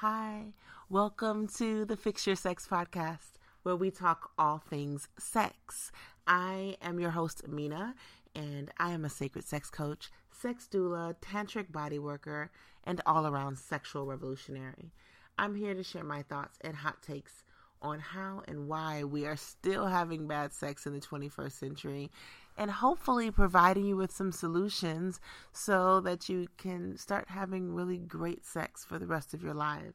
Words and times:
Hi, 0.00 0.52
welcome 0.88 1.48
to 1.56 1.84
the 1.84 1.96
Fix 1.96 2.24
Your 2.24 2.36
Sex 2.36 2.68
podcast, 2.70 3.32
where 3.64 3.74
we 3.74 3.90
talk 3.90 4.30
all 4.38 4.58
things 4.58 5.08
sex. 5.18 5.90
I 6.24 6.76
am 6.80 7.00
your 7.00 7.10
host, 7.10 7.42
Amina, 7.44 7.96
and 8.32 8.70
I 8.78 8.92
am 8.92 9.04
a 9.04 9.10
sacred 9.10 9.44
sex 9.44 9.70
coach, 9.70 10.12
sex 10.30 10.68
doula, 10.70 11.16
tantric 11.20 11.72
body 11.72 11.98
worker, 11.98 12.52
and 12.84 13.00
all 13.06 13.26
around 13.26 13.58
sexual 13.58 14.06
revolutionary. 14.06 14.92
I'm 15.36 15.56
here 15.56 15.74
to 15.74 15.82
share 15.82 16.04
my 16.04 16.22
thoughts 16.22 16.58
and 16.60 16.76
hot 16.76 17.02
takes 17.02 17.42
on 17.82 17.98
how 17.98 18.42
and 18.46 18.68
why 18.68 19.02
we 19.02 19.26
are 19.26 19.36
still 19.36 19.86
having 19.86 20.28
bad 20.28 20.52
sex 20.52 20.86
in 20.86 20.92
the 20.92 21.00
21st 21.00 21.52
century 21.58 22.10
and 22.58 22.72
hopefully 22.72 23.30
providing 23.30 23.86
you 23.86 23.96
with 23.96 24.10
some 24.10 24.32
solutions 24.32 25.20
so 25.52 26.00
that 26.00 26.28
you 26.28 26.48
can 26.58 26.98
start 26.98 27.28
having 27.28 27.72
really 27.72 27.96
great 27.98 28.44
sex 28.44 28.84
for 28.84 28.98
the 28.98 29.06
rest 29.06 29.32
of 29.32 29.42
your 29.42 29.54
lives. 29.54 29.94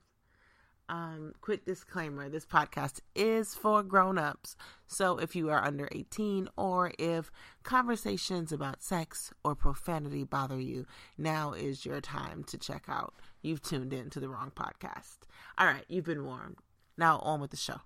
Um, 0.90 1.34
quick 1.42 1.66
disclaimer 1.66 2.30
this 2.30 2.46
podcast 2.46 3.00
is 3.16 3.56
for 3.56 3.84
grown 3.84 4.18
ups. 4.18 4.56
So 4.88 5.18
if 5.18 5.36
you 5.36 5.50
are 5.50 5.64
under 5.64 5.88
18 5.92 6.50
or 6.58 6.92
if 7.00 7.32
conversations 7.64 8.52
about 8.52 8.84
sex 8.84 9.34
or 9.44 9.56
profanity 9.56 10.24
bother 10.24 10.60
you, 10.60 10.86
now 11.18 11.54
is 11.54 11.86
your 11.86 12.02
time 12.02 12.44
to 12.46 12.58
check 12.58 12.86
out. 12.88 13.14
You've 13.42 13.62
tuned 13.62 13.94
in 13.94 14.10
to 14.12 14.20
the 14.20 14.30
wrong 14.30 14.52
podcast. 14.56 15.20
All 15.58 15.68
right, 15.68 15.86
you've 15.88 16.06
been 16.06 16.26
warned. 16.26 16.58
Now 16.98 17.20
on 17.20 17.42
with 17.42 17.52
the 17.52 17.58
show. 17.58 17.82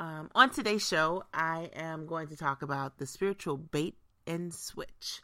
Um, 0.00 0.30
on 0.34 0.48
today's 0.48 0.88
show, 0.88 1.24
I 1.34 1.68
am 1.74 2.06
going 2.06 2.28
to 2.28 2.36
talk 2.36 2.62
about 2.62 2.96
the 2.96 3.04
spiritual 3.04 3.58
bait 3.58 3.96
and 4.26 4.52
switch 4.54 5.20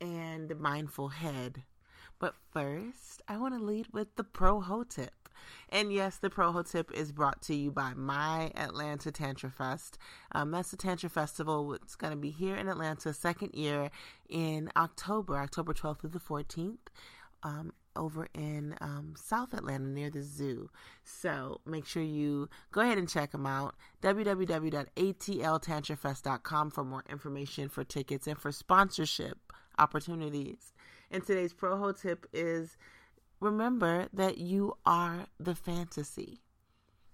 and 0.00 0.48
the 0.48 0.54
mindful 0.54 1.08
head. 1.08 1.64
But 2.20 2.36
first, 2.52 3.22
I 3.26 3.38
want 3.38 3.58
to 3.58 3.64
lead 3.64 3.88
with 3.92 4.14
the 4.14 4.22
pro 4.22 4.60
ho 4.60 4.84
tip. 4.84 5.28
And 5.68 5.92
yes, 5.92 6.18
the 6.18 6.30
pro 6.30 6.52
ho 6.52 6.62
tip 6.62 6.92
is 6.92 7.10
brought 7.10 7.42
to 7.42 7.56
you 7.56 7.72
by 7.72 7.94
my 7.94 8.52
Atlanta 8.54 9.10
Tantra 9.10 9.50
Fest. 9.50 9.98
Um, 10.30 10.52
that's 10.52 10.70
the 10.70 10.76
Tantra 10.76 11.10
Festival. 11.10 11.74
It's 11.74 11.96
going 11.96 12.12
to 12.12 12.16
be 12.16 12.30
here 12.30 12.54
in 12.54 12.68
Atlanta, 12.68 13.12
second 13.12 13.54
year 13.54 13.90
in 14.28 14.70
October, 14.76 15.38
October 15.38 15.74
12th 15.74 16.02
through 16.02 16.10
the 16.10 16.20
14th. 16.20 16.78
Um, 17.42 17.72
over 17.96 18.28
in 18.34 18.74
um, 18.80 19.14
South 19.16 19.54
Atlanta 19.54 19.86
near 19.86 20.10
the 20.10 20.22
zoo. 20.22 20.70
So 21.04 21.60
make 21.66 21.86
sure 21.86 22.02
you 22.02 22.48
go 22.72 22.80
ahead 22.80 22.98
and 22.98 23.08
check 23.08 23.30
them 23.32 23.46
out. 23.46 23.74
www.atltantrafest.com 24.02 26.70
for 26.70 26.84
more 26.84 27.04
information 27.08 27.68
for 27.68 27.84
tickets 27.84 28.26
and 28.26 28.38
for 28.38 28.50
sponsorship 28.52 29.38
opportunities. 29.78 30.72
And 31.10 31.24
today's 31.24 31.52
pro 31.52 31.92
tip 31.92 32.26
is 32.32 32.76
remember 33.40 34.08
that 34.12 34.38
you 34.38 34.74
are 34.86 35.26
the 35.38 35.54
fantasy. 35.54 36.40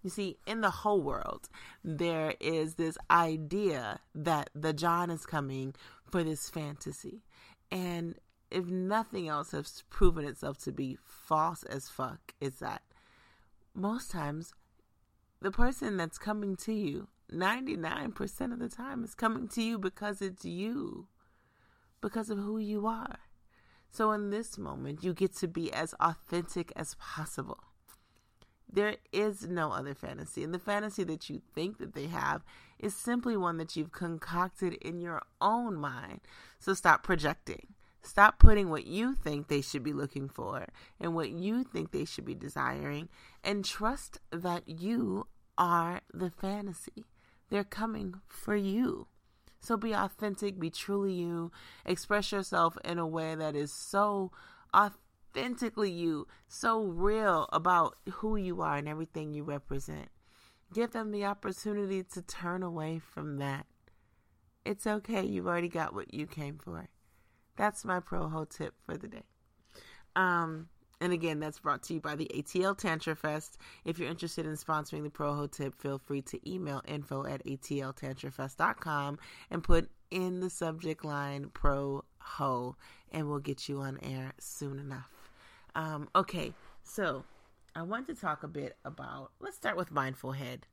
You 0.02 0.10
see, 0.10 0.36
in 0.46 0.60
the 0.60 0.70
whole 0.70 1.00
world, 1.00 1.48
there 1.82 2.34
is 2.38 2.74
this 2.74 2.96
idea 3.10 3.98
that 4.14 4.50
the 4.54 4.72
John 4.72 5.10
is 5.10 5.26
coming 5.26 5.74
for 6.10 6.22
this 6.22 6.48
fantasy. 6.48 7.24
And 7.72 8.14
if 8.50 8.66
nothing 8.66 9.28
else 9.28 9.50
has 9.52 9.84
proven 9.90 10.24
itself 10.24 10.58
to 10.64 10.72
be 10.72 10.96
false 11.04 11.62
as 11.64 11.88
fuck, 11.88 12.34
is 12.40 12.56
that 12.60 12.82
most 13.74 14.10
times 14.10 14.54
the 15.40 15.50
person 15.50 15.96
that's 15.96 16.18
coming 16.18 16.56
to 16.56 16.72
you, 16.72 17.08
99% 17.32 18.52
of 18.52 18.58
the 18.58 18.68
time, 18.68 19.04
is 19.04 19.14
coming 19.14 19.48
to 19.48 19.62
you 19.62 19.78
because 19.78 20.22
it's 20.22 20.44
you, 20.44 21.08
because 22.00 22.30
of 22.30 22.38
who 22.38 22.58
you 22.58 22.86
are. 22.86 23.18
So 23.90 24.12
in 24.12 24.30
this 24.30 24.58
moment, 24.58 25.02
you 25.02 25.12
get 25.12 25.34
to 25.36 25.48
be 25.48 25.72
as 25.72 25.94
authentic 26.00 26.72
as 26.76 26.94
possible. 26.96 27.60
There 28.70 28.96
is 29.12 29.46
no 29.46 29.72
other 29.72 29.94
fantasy. 29.94 30.42
And 30.42 30.52
the 30.52 30.58
fantasy 30.58 31.04
that 31.04 31.30
you 31.30 31.40
think 31.54 31.78
that 31.78 31.94
they 31.94 32.06
have 32.06 32.44
is 32.78 32.94
simply 32.94 33.36
one 33.36 33.56
that 33.58 33.76
you've 33.76 33.92
concocted 33.92 34.74
in 34.74 35.00
your 35.00 35.22
own 35.40 35.76
mind. 35.76 36.20
So 36.58 36.74
stop 36.74 37.02
projecting. 37.02 37.68
Stop 38.06 38.38
putting 38.38 38.70
what 38.70 38.86
you 38.86 39.14
think 39.14 39.48
they 39.48 39.60
should 39.60 39.82
be 39.82 39.92
looking 39.92 40.28
for 40.28 40.68
and 41.00 41.12
what 41.12 41.30
you 41.30 41.64
think 41.64 41.90
they 41.90 42.04
should 42.04 42.24
be 42.24 42.36
desiring 42.36 43.08
and 43.42 43.64
trust 43.64 44.20
that 44.30 44.68
you 44.68 45.26
are 45.58 46.00
the 46.14 46.30
fantasy. 46.30 47.04
They're 47.50 47.64
coming 47.64 48.14
for 48.28 48.54
you. 48.54 49.08
So 49.60 49.76
be 49.76 49.92
authentic, 49.92 50.60
be 50.60 50.70
truly 50.70 51.14
you, 51.14 51.50
express 51.84 52.30
yourself 52.30 52.78
in 52.84 52.98
a 52.98 53.06
way 53.06 53.34
that 53.34 53.56
is 53.56 53.72
so 53.72 54.30
authentically 54.72 55.90
you, 55.90 56.28
so 56.46 56.84
real 56.84 57.48
about 57.52 57.96
who 58.08 58.36
you 58.36 58.62
are 58.62 58.76
and 58.76 58.88
everything 58.88 59.34
you 59.34 59.42
represent. 59.42 60.10
Give 60.72 60.92
them 60.92 61.10
the 61.10 61.24
opportunity 61.24 62.04
to 62.14 62.22
turn 62.22 62.62
away 62.62 63.00
from 63.00 63.38
that. 63.38 63.66
It's 64.64 64.86
okay, 64.86 65.24
you've 65.24 65.48
already 65.48 65.68
got 65.68 65.92
what 65.92 66.14
you 66.14 66.28
came 66.28 66.58
for. 66.58 66.88
That's 67.56 67.84
my 67.84 68.00
pro 68.00 68.28
ho 68.28 68.44
tip 68.44 68.74
for 68.84 68.96
the 68.96 69.08
day. 69.08 69.22
Um, 70.14 70.68
and 71.00 71.12
again, 71.12 71.40
that's 71.40 71.58
brought 71.58 71.82
to 71.84 71.94
you 71.94 72.00
by 72.00 72.16
the 72.16 72.30
ATL 72.34 72.76
Tantra 72.76 73.14
Fest. 73.14 73.58
If 73.84 73.98
you're 73.98 74.08
interested 74.08 74.46
in 74.46 74.52
sponsoring 74.52 75.02
the 75.02 75.10
Pro 75.10 75.34
Ho 75.34 75.46
Tip, 75.46 75.74
feel 75.74 75.98
free 75.98 76.22
to 76.22 76.50
email 76.50 76.82
info 76.88 77.26
at 77.26 77.44
atltantrafest.com 77.44 79.18
and 79.50 79.62
put 79.62 79.90
in 80.10 80.40
the 80.40 80.48
subject 80.48 81.04
line 81.04 81.50
Pro 81.52 82.02
Ho, 82.18 82.76
and 83.12 83.28
we'll 83.28 83.40
get 83.40 83.68
you 83.68 83.80
on 83.80 83.98
air 84.02 84.32
soon 84.40 84.78
enough. 84.78 85.30
Um, 85.74 86.08
okay, 86.16 86.54
so 86.82 87.24
I 87.74 87.82
want 87.82 88.06
to 88.06 88.14
talk 88.14 88.42
a 88.42 88.48
bit 88.48 88.78
about, 88.86 89.32
let's 89.38 89.56
start 89.56 89.76
with 89.76 89.90
Mindful 89.90 90.32
Head. 90.32 90.66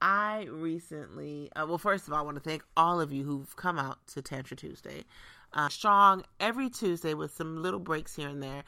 I 0.00 0.46
recently, 0.50 1.50
uh, 1.56 1.66
well, 1.66 1.78
first 1.78 2.06
of 2.06 2.12
all, 2.12 2.20
I 2.20 2.22
want 2.22 2.36
to 2.36 2.48
thank 2.48 2.62
all 2.76 3.00
of 3.00 3.12
you 3.12 3.24
who've 3.24 3.56
come 3.56 3.78
out 3.78 4.06
to 4.08 4.22
Tantra 4.22 4.56
Tuesday 4.56 5.04
uh, 5.54 5.68
strong 5.68 6.24
every 6.40 6.68
Tuesday 6.68 7.14
with 7.14 7.32
some 7.32 7.62
little 7.62 7.80
breaks 7.80 8.16
here 8.16 8.28
and 8.28 8.42
there 8.42 8.64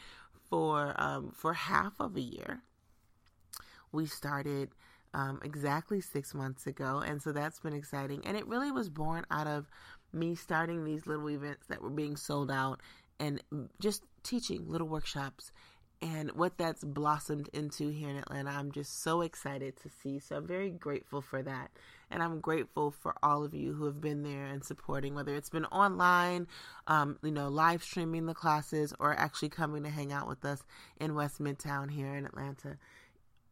for 0.49 0.95
um, 0.97 1.33
for 1.35 1.53
half 1.53 1.95
of 2.01 2.17
a 2.17 2.21
year. 2.21 2.63
We 3.93 4.07
started 4.07 4.71
um, 5.15 5.41
exactly 5.45 6.01
six 6.01 6.35
months 6.35 6.67
ago, 6.67 7.03
and 7.05 7.21
so 7.21 7.33
that's 7.33 7.61
been 7.61 7.75
exciting. 7.75 8.23
And 8.25 8.37
it 8.37 8.47
really 8.47 8.71
was 8.71 8.89
born 8.89 9.25
out 9.31 9.47
of 9.47 9.69
me 10.13 10.35
starting 10.35 10.85
these 10.85 11.07
little 11.07 11.29
events 11.29 11.67
that 11.69 11.83
were 11.83 11.91
being 11.91 12.17
sold 12.17 12.51
out 12.51 12.81
and 13.19 13.43
just 13.81 14.05
teaching 14.23 14.69
little 14.69 14.89
workshops 14.89 15.53
and 16.03 16.31
what 16.33 16.59
that's 16.59 16.85
blossomed 16.85 17.49
into 17.53 17.89
here 17.89 18.11
in 18.11 18.17
Atlanta. 18.17 18.51
I'm 18.51 18.71
just 18.71 19.03
so 19.03 19.23
excited 19.23 19.77
to 19.79 19.89
see. 19.89 20.19
So 20.19 20.37
I'm 20.37 20.47
very 20.47 20.71
grateful 20.71 21.23
for 21.23 21.43
that. 21.43 21.71
And 22.11 22.23
I'm 22.23 22.41
grateful 22.41 22.93
for 22.93 23.15
all 23.23 23.45
of 23.45 23.53
you 23.53 23.73
who 23.73 23.85
have 23.87 24.01
been 24.01 24.23
there 24.23 24.45
and 24.47 24.63
supporting, 24.63 25.15
whether 25.15 25.35
it's 25.35 25.51
been 25.51 25.65
online, 25.67 26.47
um, 26.87 27.19
you 27.23 27.33
know, 27.33 27.49
live 27.49 27.83
streaming 27.83 28.27
the 28.27 28.35
classes, 28.35 28.95
or 29.01 29.13
actually 29.19 29.49
coming 29.49 29.83
to 29.83 29.91
hang 29.91 30.13
out 30.13 30.29
with 30.29 30.45
us 30.45 30.63
in 31.01 31.15
West 31.15 31.41
Midtown 31.41 31.91
here 31.91 32.15
in 32.15 32.25
Atlanta. 32.25 32.79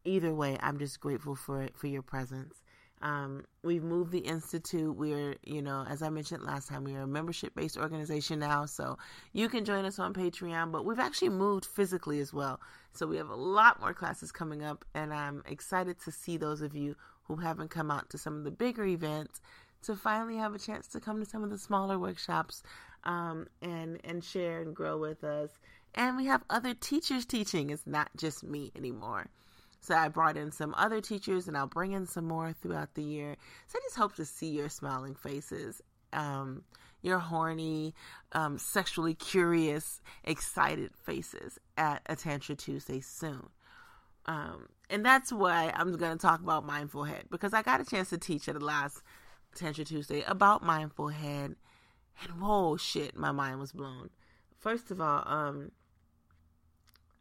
Either 0.05 0.33
way, 0.33 0.57
I'm 0.61 0.79
just 0.79 0.99
grateful 0.99 1.35
for 1.35 1.63
it, 1.63 1.75
for 1.75 1.87
your 1.87 2.01
presence. 2.01 2.61
Um, 3.01 3.43
we've 3.61 3.83
moved 3.83 4.11
the 4.11 4.19
institute. 4.19 4.95
We're, 4.95 5.35
you 5.43 5.61
know, 5.61 5.85
as 5.87 6.01
I 6.01 6.09
mentioned 6.09 6.43
last 6.43 6.69
time, 6.69 6.85
we 6.85 6.95
are 6.95 7.01
a 7.01 7.07
membership 7.07 7.53
based 7.53 7.77
organization 7.77 8.39
now, 8.39 8.65
so 8.65 8.97
you 9.33 9.49
can 9.49 9.65
join 9.65 9.83
us 9.85 9.99
on 9.99 10.13
Patreon. 10.13 10.71
But 10.71 10.85
we've 10.85 10.99
actually 10.99 11.29
moved 11.29 11.65
physically 11.65 12.19
as 12.19 12.33
well, 12.33 12.61
so 12.93 13.05
we 13.05 13.17
have 13.17 13.29
a 13.29 13.35
lot 13.35 13.81
more 13.81 13.93
classes 13.93 14.31
coming 14.31 14.63
up, 14.63 14.85
and 14.93 15.13
I'm 15.13 15.43
excited 15.45 15.99
to 16.05 16.11
see 16.11 16.37
those 16.37 16.61
of 16.61 16.73
you 16.73 16.95
who 17.25 17.37
haven't 17.37 17.69
come 17.69 17.91
out 17.91 18.09
to 18.11 18.17
some 18.17 18.37
of 18.37 18.43
the 18.43 18.51
bigger 18.51 18.85
events 18.85 19.41
to 19.83 19.95
finally 19.95 20.37
have 20.37 20.55
a 20.55 20.59
chance 20.59 20.87
to 20.87 20.99
come 20.99 21.19
to 21.19 21.29
some 21.29 21.43
of 21.43 21.49
the 21.49 21.57
smaller 21.57 21.99
workshops 21.99 22.63
um, 23.03 23.47
and 23.61 23.99
and 24.03 24.23
share 24.23 24.61
and 24.61 24.75
grow 24.75 24.97
with 24.97 25.23
us. 25.23 25.49
And 25.93 26.17
we 26.17 26.25
have 26.25 26.43
other 26.49 26.73
teachers 26.73 27.25
teaching. 27.25 27.69
It's 27.69 27.87
not 27.87 28.09
just 28.17 28.43
me 28.43 28.71
anymore. 28.75 29.27
So 29.79 29.95
I 29.95 30.07
brought 30.07 30.35
in 30.35 30.51
some 30.51 30.73
other 30.75 30.99
teachers 30.99 31.47
and 31.47 31.55
I'll 31.55 31.67
bring 31.67 31.91
in 31.91 32.07
some 32.07 32.25
more 32.25 32.53
throughout 32.53 32.95
the 32.95 33.03
year. 33.03 33.35
So 33.67 33.77
I 33.77 33.81
just 33.85 33.95
hope 33.95 34.15
to 34.15 34.25
see 34.25 34.49
your 34.49 34.67
smiling 34.67 35.13
faces, 35.13 35.79
um, 36.11 36.63
your 37.03 37.19
horny, 37.19 37.93
um, 38.31 38.57
sexually 38.57 39.13
curious, 39.13 40.01
excited 40.23 40.89
faces 41.05 41.59
at 41.77 42.01
a 42.07 42.15
Tantra 42.15 42.55
Tuesday 42.55 42.99
soon. 42.99 43.47
Um, 44.25 44.67
and 44.89 45.05
that's 45.05 45.31
why 45.31 45.71
I'm 45.75 45.95
going 45.95 46.17
to 46.17 46.21
talk 46.21 46.41
about 46.41 46.65
Mindful 46.65 47.03
Head 47.03 47.25
because 47.29 47.53
I 47.53 47.61
got 47.61 47.81
a 47.81 47.85
chance 47.85 48.09
to 48.09 48.17
teach 48.17 48.47
at 48.47 48.55
the 48.55 48.65
last 48.65 49.01
Tantra 49.55 49.85
Tuesday 49.85 50.23
about 50.23 50.63
Mindful 50.63 51.09
Head. 51.09 51.55
And 52.23 52.41
whoa, 52.41 52.77
shit, 52.77 53.15
my 53.15 53.31
mind 53.31 53.59
was 53.59 53.71
blown. 53.71 54.09
First 54.59 54.91
of 54.91 55.01
all, 55.01 55.23
um, 55.25 55.71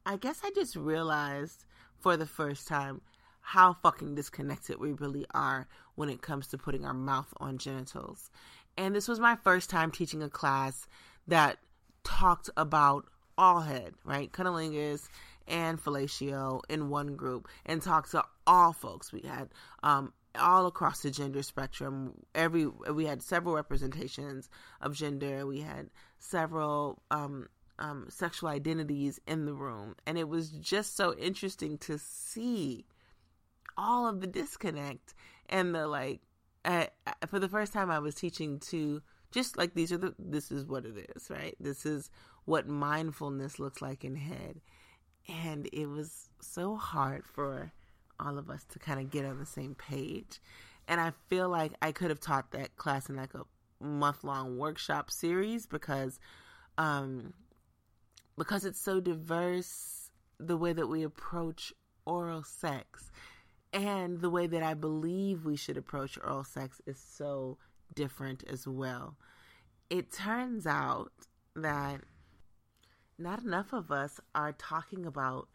I 0.06 0.16
guess 0.16 0.40
I 0.44 0.50
just 0.54 0.76
realized 0.76 1.64
for 1.98 2.16
the 2.16 2.26
first 2.26 2.68
time 2.68 3.00
how 3.40 3.74
fucking 3.74 4.14
disconnected 4.14 4.78
we 4.78 4.92
really 4.92 5.26
are 5.34 5.66
when 5.94 6.08
it 6.08 6.22
comes 6.22 6.46
to 6.48 6.58
putting 6.58 6.84
our 6.84 6.94
mouth 6.94 7.32
on 7.38 7.58
genitals. 7.58 8.30
And 8.76 8.94
this 8.94 9.08
was 9.08 9.20
my 9.20 9.36
first 9.36 9.70
time 9.70 9.90
teaching 9.90 10.22
a 10.22 10.28
class 10.28 10.86
that 11.26 11.58
talked 12.02 12.50
about 12.56 13.06
all 13.36 13.60
head, 13.60 13.94
right? 14.04 14.32
Cunnilingus 14.32 15.08
and 15.46 15.82
fellatio 15.82 16.60
in 16.68 16.88
one 16.88 17.16
group 17.16 17.48
and 17.66 17.82
talk 17.82 18.08
to 18.10 18.24
all 18.46 18.72
folks. 18.72 19.12
We 19.12 19.20
had 19.20 19.48
um, 19.82 20.12
all 20.38 20.66
across 20.66 21.02
the 21.02 21.10
gender 21.10 21.42
spectrum. 21.42 22.14
Every 22.34 22.66
we 22.66 23.06
had 23.06 23.22
several 23.22 23.54
representations 23.54 24.48
of 24.80 24.94
gender. 24.94 25.46
We 25.46 25.60
had 25.60 25.90
several 26.18 27.02
um, 27.10 27.48
um, 27.78 28.06
sexual 28.08 28.48
identities 28.48 29.20
in 29.26 29.46
the 29.46 29.54
room, 29.54 29.94
and 30.06 30.18
it 30.18 30.28
was 30.28 30.50
just 30.50 30.96
so 30.96 31.14
interesting 31.14 31.78
to 31.78 31.98
see 31.98 32.86
all 33.76 34.08
of 34.08 34.20
the 34.20 34.26
disconnect 34.26 35.14
and 35.48 35.74
the 35.74 35.86
like. 35.86 36.20
Uh, 36.64 36.86
for 37.28 37.38
the 37.38 37.48
first 37.48 37.74
time, 37.74 37.90
I 37.90 37.98
was 37.98 38.14
teaching 38.14 38.58
to 38.70 39.02
just 39.30 39.58
like 39.58 39.74
these 39.74 39.92
are 39.92 39.98
the 39.98 40.14
this 40.18 40.50
is 40.50 40.64
what 40.64 40.86
it 40.86 41.10
is, 41.14 41.28
right? 41.28 41.54
This 41.60 41.84
is 41.84 42.10
what 42.44 42.68
mindfulness 42.68 43.58
looks 43.58 43.82
like 43.82 44.04
in 44.04 44.16
head, 44.16 44.60
and 45.28 45.68
it 45.72 45.86
was 45.86 46.28
so 46.40 46.76
hard 46.76 47.24
for 47.26 47.72
all 48.20 48.38
of 48.38 48.50
us 48.50 48.64
to 48.70 48.78
kind 48.78 49.00
of 49.00 49.10
get 49.10 49.24
on 49.24 49.38
the 49.38 49.46
same 49.46 49.74
page. 49.74 50.40
And 50.86 51.00
I 51.00 51.12
feel 51.28 51.48
like 51.48 51.72
I 51.82 51.92
could 51.92 52.10
have 52.10 52.20
taught 52.20 52.52
that 52.52 52.76
class 52.76 53.08
in 53.08 53.16
like 53.16 53.34
a 53.34 53.42
month 53.84 54.24
long 54.24 54.56
workshop 54.56 55.10
series 55.10 55.66
because 55.66 56.18
um 56.78 57.34
because 58.38 58.64
it's 58.64 58.80
so 58.80 59.00
diverse 59.00 60.10
the 60.38 60.56
way 60.56 60.72
that 60.72 60.86
we 60.86 61.02
approach 61.02 61.72
oral 62.06 62.42
sex 62.42 63.10
and 63.72 64.20
the 64.20 64.30
way 64.30 64.46
that 64.46 64.62
I 64.62 64.74
believe 64.74 65.44
we 65.44 65.56
should 65.56 65.76
approach 65.76 66.18
oral 66.22 66.44
sex 66.44 66.80
is 66.86 66.98
so 66.98 67.58
different 67.94 68.44
as 68.48 68.66
well. 68.66 69.16
It 69.90 70.12
turns 70.12 70.66
out 70.66 71.12
that 71.56 72.00
not 73.18 73.42
enough 73.42 73.72
of 73.72 73.90
us 73.90 74.20
are 74.34 74.52
talking 74.52 75.06
about 75.06 75.48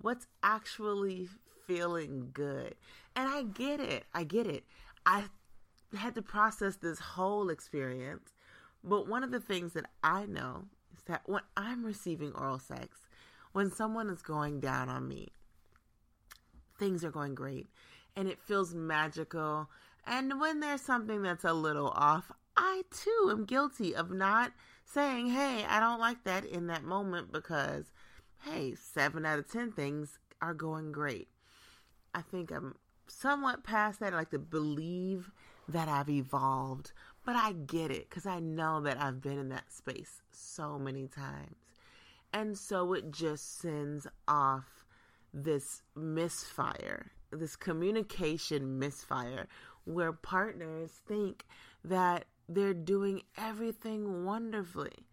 what's 0.00 0.26
actually 0.42 1.28
feeling 1.66 2.30
good. 2.32 2.74
And 3.14 3.28
I 3.28 3.42
get 3.42 3.80
it. 3.80 4.04
I 4.14 4.24
get 4.24 4.46
it. 4.46 4.64
I 5.04 5.24
had 5.96 6.14
to 6.14 6.22
process 6.22 6.76
this 6.76 6.98
whole 6.98 7.50
experience. 7.50 8.32
But 8.82 9.08
one 9.08 9.24
of 9.24 9.30
the 9.30 9.40
things 9.40 9.72
that 9.72 9.86
I 10.02 10.26
know 10.26 10.64
is 10.96 11.02
that 11.04 11.22
when 11.26 11.42
I'm 11.56 11.84
receiving 11.84 12.32
oral 12.32 12.58
sex, 12.58 12.98
when 13.52 13.70
someone 13.70 14.10
is 14.10 14.22
going 14.22 14.60
down 14.60 14.88
on 14.88 15.08
me, 15.08 15.28
things 16.78 17.04
are 17.04 17.10
going 17.10 17.34
great 17.34 17.66
and 18.16 18.28
it 18.28 18.40
feels 18.40 18.74
magical. 18.74 19.68
And 20.06 20.40
when 20.40 20.60
there's 20.60 20.82
something 20.82 21.22
that's 21.22 21.44
a 21.44 21.52
little 21.52 21.88
off, 21.88 22.30
I 22.56 22.82
too 22.90 23.28
am 23.30 23.44
guilty 23.44 23.94
of 23.94 24.10
not 24.10 24.52
saying, 24.86 25.28
hey, 25.28 25.64
I 25.68 25.80
don't 25.80 26.00
like 26.00 26.24
that 26.24 26.44
in 26.44 26.68
that 26.68 26.84
moment 26.84 27.32
because, 27.32 27.92
hey, 28.42 28.74
seven 28.74 29.26
out 29.26 29.38
of 29.38 29.50
10 29.50 29.72
things 29.72 30.18
are 30.40 30.54
going 30.54 30.92
great. 30.92 31.28
I 32.14 32.22
think 32.22 32.50
I'm 32.50 32.74
somewhat 33.08 33.64
past 33.64 34.00
that. 34.00 34.14
I 34.14 34.16
like 34.16 34.30
to 34.30 34.38
believe 34.38 35.30
that 35.68 35.88
I've 35.88 36.08
evolved, 36.08 36.92
but 37.24 37.36
I 37.36 37.52
get 37.52 37.90
it 37.90 38.08
because 38.08 38.26
I 38.26 38.38
know 38.40 38.80
that 38.82 39.00
I've 39.00 39.20
been 39.20 39.38
in 39.38 39.48
that 39.50 39.72
space 39.72 40.22
so 40.30 40.78
many 40.78 41.08
times. 41.08 41.56
And 42.32 42.56
so 42.56 42.92
it 42.92 43.10
just 43.10 43.58
sends 43.58 44.06
off 44.28 44.84
this 45.32 45.82
misfire, 45.94 47.10
this 47.30 47.56
communication 47.56 48.78
misfire, 48.78 49.48
where 49.84 50.12
partners 50.12 50.90
think 51.06 51.44
that 51.84 52.24
they're 52.48 52.74
doing 52.74 53.22
everything 53.36 54.24
wonderfully. 54.24 55.06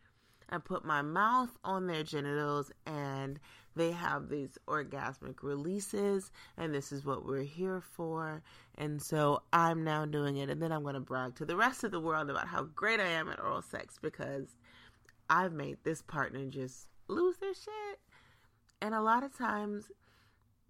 I 0.50 0.60
put 0.60 0.86
my 0.86 1.02
mouth 1.02 1.58
on 1.64 1.88
their 1.88 2.04
genitals 2.04 2.72
and 2.86 3.40
they 3.76 3.92
have 3.92 4.30
these 4.30 4.58
orgasmic 4.68 5.42
releases, 5.42 6.32
and 6.58 6.74
this 6.74 6.92
is 6.92 7.06
what 7.06 7.26
we're 7.26 7.44
here 7.44 7.82
for. 7.82 8.44
And 8.78 9.02
so 9.02 9.42
I'm 9.52 9.84
now 9.84 10.06
doing 10.06 10.38
it, 10.38 10.50
and 10.50 10.62
then 10.62 10.72
I'm 10.72 10.84
going 10.84 10.94
to 10.94 11.00
brag 11.00 11.36
to 11.38 11.46
the 11.46 11.56
rest 11.56 11.84
of 11.84 11.92
the 11.92 12.00
world 12.00 12.30
about 12.30 12.48
how 12.48 12.64
great 12.64 13.00
I 13.00 13.08
am 13.08 13.30
at 13.30 13.40
oral 13.40 13.62
sex 13.62 13.98
because 14.02 14.56
I've 15.30 15.54
made 15.54 15.78
this 15.84 16.02
partner 16.02 16.46
just 16.46 16.88
lose 17.08 17.38
their 17.38 17.54
shit. 17.54 18.00
And 18.82 18.94
a 18.94 19.02
lot 19.02 19.24
of 19.24 19.36
times, 19.36 19.86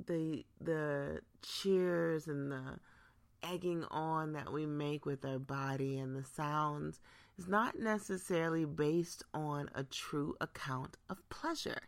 the 0.06 0.46
the 0.62 1.20
cheers 1.42 2.28
and 2.28 2.52
the 2.52 2.80
egging 3.44 3.84
on 3.92 4.34
that 4.34 4.52
we 4.52 4.66
make 4.66 5.06
with 5.06 5.26
our 5.26 5.40
body 5.40 5.98
and 6.00 6.16
the 6.16 6.24
sounds 6.24 7.00
is 7.38 7.48
not 7.48 7.80
necessarily 7.80 8.66
based 8.66 9.24
on 9.34 9.70
a 9.76 9.84
true 9.84 10.36
account 10.42 10.98
of 11.10 11.28
pleasure, 11.30 11.82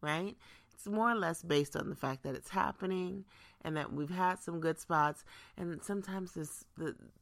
right? 0.00 0.36
It's 0.72 0.86
more 0.86 1.10
or 1.10 1.14
less 1.14 1.42
based 1.42 1.76
on 1.76 1.88
the 1.90 1.96
fact 1.96 2.22
that 2.24 2.34
it's 2.34 2.50
happening 2.50 3.24
and 3.64 3.76
that 3.76 3.92
we've 3.92 4.10
had 4.10 4.40
some 4.40 4.60
good 4.60 4.78
spots. 4.78 5.24
And 5.56 5.82
sometimes 5.82 6.36
it's, 6.36 6.64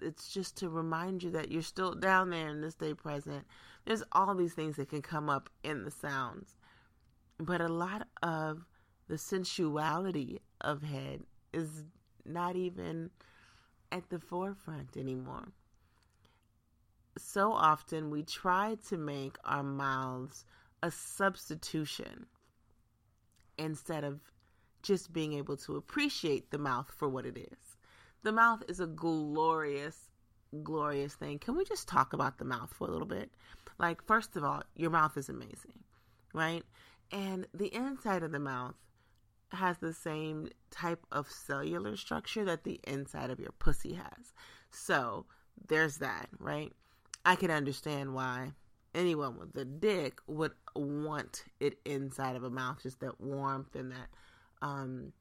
it's 0.01 0.33
just 0.33 0.57
to 0.59 0.69
remind 0.69 1.23
you 1.23 1.31
that 1.33 1.51
you're 1.51 1.63
still 1.63 1.95
down 1.95 2.31
there 2.31 2.49
and 2.49 2.63
to 2.63 2.71
stay 2.71 2.95
present. 2.95 3.45
There's 3.85 4.03
all 4.13 4.35
these 4.35 4.55
things 4.55 4.77
that 4.77 4.89
can 4.89 5.03
come 5.03 5.29
up 5.29 5.51
in 5.63 5.85
the 5.85 5.91
sounds. 5.91 6.57
But 7.39 7.61
a 7.61 7.69
lot 7.69 8.07
of 8.23 8.65
the 9.09 9.19
sensuality 9.19 10.41
of 10.61 10.83
head 10.83 11.25
is 11.53 11.85
not 12.25 12.57
even 12.57 13.11
at 13.93 14.09
the 14.11 14.19
forefront 14.19 14.97
anymore. 14.97 15.49
So 17.19 17.53
often 17.53 18.11
we 18.11 18.23
try 18.23 18.77
to 18.89 18.97
make 18.97 19.37
our 19.45 19.63
mouths 19.63 20.45
a 20.83 20.91
substitution 20.91 22.27
instead 23.59 24.05
of 24.05 24.21
just 24.83 25.13
being 25.13 25.35
able 25.35 25.57
to 25.59 25.77
appreciate 25.77 26.51
the 26.51 26.59
mouth 26.59 26.91
for 26.97 27.09
what 27.09 27.27
it 27.27 27.37
is. 27.37 27.77
The 28.23 28.33
mouth 28.33 28.63
is 28.69 28.81
a 28.81 28.87
glorious, 28.87 30.09
glorious 30.63 31.15
thing. 31.15 31.39
Can 31.39 31.57
we 31.57 31.65
just 31.65 31.89
talk 31.89 32.13
about 32.13 32.39
the 32.39 32.45
mouth 32.45 32.73
for 32.73 32.87
a 32.87 32.91
little 32.91 33.07
bit? 33.07 33.31
Like, 33.79 34.05
first 34.07 34.37
of 34.37 34.45
all, 34.45 34.63
your 34.77 34.91
mouth 34.91 35.17
is 35.17 35.29
amazing, 35.29 35.85
right? 36.33 36.63
And 37.13 37.47
the 37.53 37.75
inside 37.75 38.23
of 38.23 38.33
the 38.33 38.39
mouth 38.39 38.75
has 39.53 39.79
the 39.79 39.93
same 39.93 40.49
type 40.71 41.05
of 41.11 41.31
cellular 41.31 41.97
structure 41.97 42.45
that 42.45 42.65
the 42.65 42.81
inside 42.87 43.31
of 43.31 43.41
your 43.41 43.53
pussy 43.59 43.95
has. 43.95 44.33
So 44.71 45.27
there's 45.69 45.99
that, 45.99 46.29
right? 46.39 46.73
I 47.25 47.37
can 47.37 47.51
understand 47.51 48.15
why 48.15 48.53
anyone 48.95 49.39
with 49.39 49.57
a 49.57 49.65
dick 49.65 50.21
would 50.27 50.53
want 50.75 51.45
it 51.61 51.79
inside 51.85 52.37
of 52.37 52.45
a 52.45 52.51
mouth, 52.51 52.83
just 52.83 53.01
that 53.01 53.21
warmth 53.21 53.75
and 53.75 53.93
that 53.93 54.09
um 54.63 55.13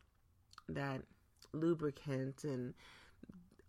that 0.68 1.02
lubricant 1.54 2.44
and 2.44 2.74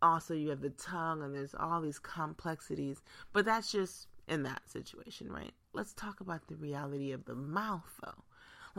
also 0.02 0.34
you 0.34 0.50
have 0.50 0.60
the 0.60 0.70
tongue 0.70 1.22
and 1.22 1.34
there's 1.34 1.54
all 1.54 1.80
these 1.80 1.98
complexities. 1.98 3.02
But 3.32 3.44
that's 3.44 3.72
just 3.72 4.08
in 4.28 4.42
that 4.44 4.62
situation, 4.66 5.30
right? 5.30 5.52
Let's 5.72 5.92
talk 5.92 6.20
about 6.20 6.46
the 6.48 6.56
reality 6.56 7.12
of 7.12 7.24
the 7.24 7.34
mouth 7.34 8.00
though. 8.02 8.24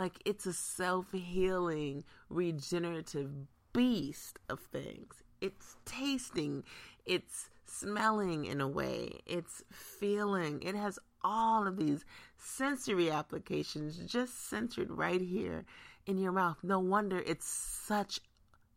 Like 0.01 0.19
it's 0.25 0.47
a 0.47 0.53
self 0.53 1.11
healing, 1.11 2.05
regenerative 2.27 3.29
beast 3.71 4.39
of 4.49 4.59
things. 4.59 5.21
It's 5.41 5.75
tasting, 5.85 6.63
it's 7.05 7.51
smelling 7.65 8.45
in 8.45 8.61
a 8.61 8.67
way, 8.67 9.19
it's 9.27 9.63
feeling. 9.71 10.63
It 10.63 10.73
has 10.73 10.97
all 11.23 11.67
of 11.67 11.77
these 11.77 12.03
sensory 12.35 13.11
applications 13.11 13.99
just 13.99 14.49
centered 14.49 14.89
right 14.89 15.21
here 15.21 15.65
in 16.07 16.17
your 16.17 16.31
mouth. 16.31 16.57
No 16.63 16.79
wonder 16.79 17.19
it's 17.19 17.47
such 17.47 18.21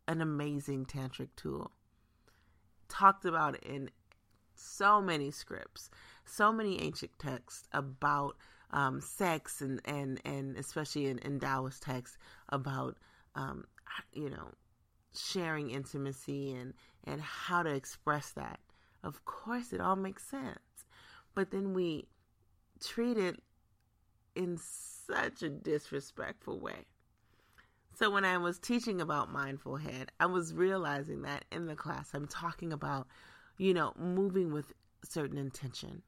an 0.07 0.21
amazing 0.21 0.85
tantric 0.85 1.29
tool. 1.37 1.71
Talked 2.91 3.25
about 3.25 3.57
in 3.65 3.89
so 4.55 5.01
many 5.01 5.31
scripts, 5.31 5.89
so 6.27 6.53
many 6.53 6.83
ancient 6.83 7.19
texts 7.19 7.67
about 7.73 8.37
um, 8.75 9.01
sex 9.01 9.63
and, 9.63 9.81
and, 9.85 10.21
and 10.25 10.57
especially 10.57 11.07
in, 11.07 11.19
in 11.21 11.39
Taoist 11.39 11.83
texts 11.83 12.19
about, 12.49 12.97
um, 13.37 13.65
you 14.13 14.29
know, 14.29 14.49
sharing 15.15 15.71
intimacy 15.71 16.53
and, 16.53 16.75
and 17.05 17.23
how 17.23 17.63
to 17.63 17.71
express 17.71 18.33
that. 18.33 18.59
Of 19.05 19.25
course, 19.25 19.73
it 19.73 19.81
all 19.81 19.97
makes 19.97 20.29
sense. 20.29 20.59
But 21.35 21.53
then 21.53 21.73
we 21.73 22.09
treat 22.81 23.17
it 23.17 23.41
in 24.35 24.59
such 24.59 25.43
a 25.43 25.49
disrespectful 25.49 26.59
way. 26.59 26.87
So 27.97 28.11
when 28.11 28.25
I 28.25 28.39
was 28.39 28.59
teaching 28.59 29.01
about 29.01 29.31
mindful 29.31 29.77
head, 29.77 30.11
I 30.19 30.27
was 30.27 30.53
realizing 30.53 31.23
that 31.23 31.45
in 31.53 31.67
the 31.67 31.77
class 31.77 32.11
I'm 32.13 32.27
talking 32.27 32.73
about, 32.73 33.07
you 33.57 33.73
know, 33.73 33.93
moving 33.97 34.53
with 34.53 34.73
certain 35.05 35.39
intention 35.39 36.03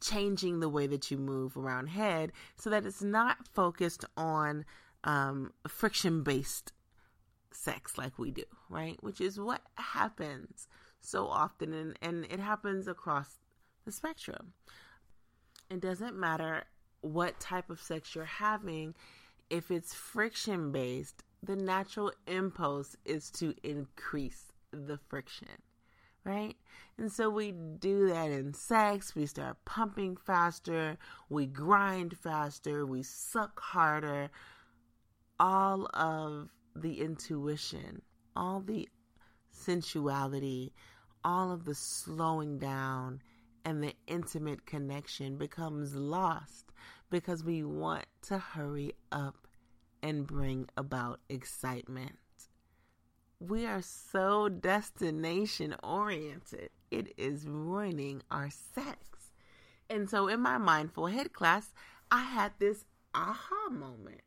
changing 0.00 0.60
the 0.60 0.68
way 0.68 0.86
that 0.86 1.10
you 1.10 1.16
move 1.16 1.56
around 1.56 1.88
head 1.88 2.32
so 2.56 2.70
that 2.70 2.86
it's 2.86 3.02
not 3.02 3.48
focused 3.48 4.04
on 4.16 4.64
um, 5.04 5.52
friction 5.68 6.22
based 6.22 6.72
sex 7.52 7.96
like 7.96 8.18
we 8.18 8.30
do, 8.30 8.44
right? 8.68 8.96
Which 9.02 9.20
is 9.20 9.38
what 9.38 9.62
happens 9.76 10.68
so 11.00 11.26
often, 11.26 11.72
and, 11.72 11.98
and 12.00 12.24
it 12.30 12.40
happens 12.40 12.88
across 12.88 13.38
the 13.84 13.92
spectrum. 13.92 14.52
It 15.70 15.80
doesn't 15.80 16.16
matter 16.16 16.64
what 17.00 17.38
type 17.38 17.70
of 17.70 17.80
sex 17.80 18.14
you're 18.14 18.24
having, 18.24 18.94
if 19.50 19.70
it's 19.70 19.94
friction 19.94 20.72
based, 20.72 21.22
the 21.42 21.56
natural 21.56 22.12
impulse 22.26 22.96
is 23.04 23.30
to 23.32 23.54
increase 23.62 24.52
the 24.72 24.98
friction, 25.08 25.48
right? 26.24 26.56
And 26.98 27.10
so 27.10 27.28
we 27.28 27.52
do 27.52 28.08
that 28.08 28.30
in 28.30 28.54
sex. 28.54 29.14
We 29.14 29.26
start 29.26 29.56
pumping 29.64 30.16
faster, 30.16 30.96
we 31.28 31.46
grind 31.46 32.16
faster, 32.16 32.86
we 32.86 33.02
suck 33.02 33.60
harder. 33.60 34.30
All 35.40 35.88
of 35.94 36.50
the 36.76 37.00
intuition, 37.00 38.02
all 38.36 38.60
the 38.60 38.88
sensuality, 39.50 40.72
all 41.24 41.50
of 41.52 41.64
the 41.64 41.74
slowing 41.74 42.58
down 42.58 43.20
and 43.64 43.82
the 43.82 43.94
intimate 44.06 44.66
connection 44.66 45.36
becomes 45.36 45.94
lost 45.94 46.72
because 47.10 47.42
we 47.42 47.64
want 47.64 48.04
to 48.22 48.38
hurry 48.38 48.92
up 49.10 49.46
and 50.02 50.26
bring 50.26 50.68
about 50.76 51.20
excitement. 51.28 52.16
We 53.48 53.66
are 53.66 53.82
so 53.82 54.48
destination 54.48 55.74
oriented, 55.82 56.70
it 56.90 57.12
is 57.18 57.46
ruining 57.46 58.22
our 58.30 58.48
sex. 58.48 59.32
And 59.90 60.08
so, 60.08 60.28
in 60.28 60.40
my 60.40 60.56
mindful 60.56 61.08
head 61.08 61.34
class, 61.34 61.74
I 62.10 62.22
had 62.22 62.52
this 62.58 62.86
aha 63.14 63.68
moment. 63.70 64.22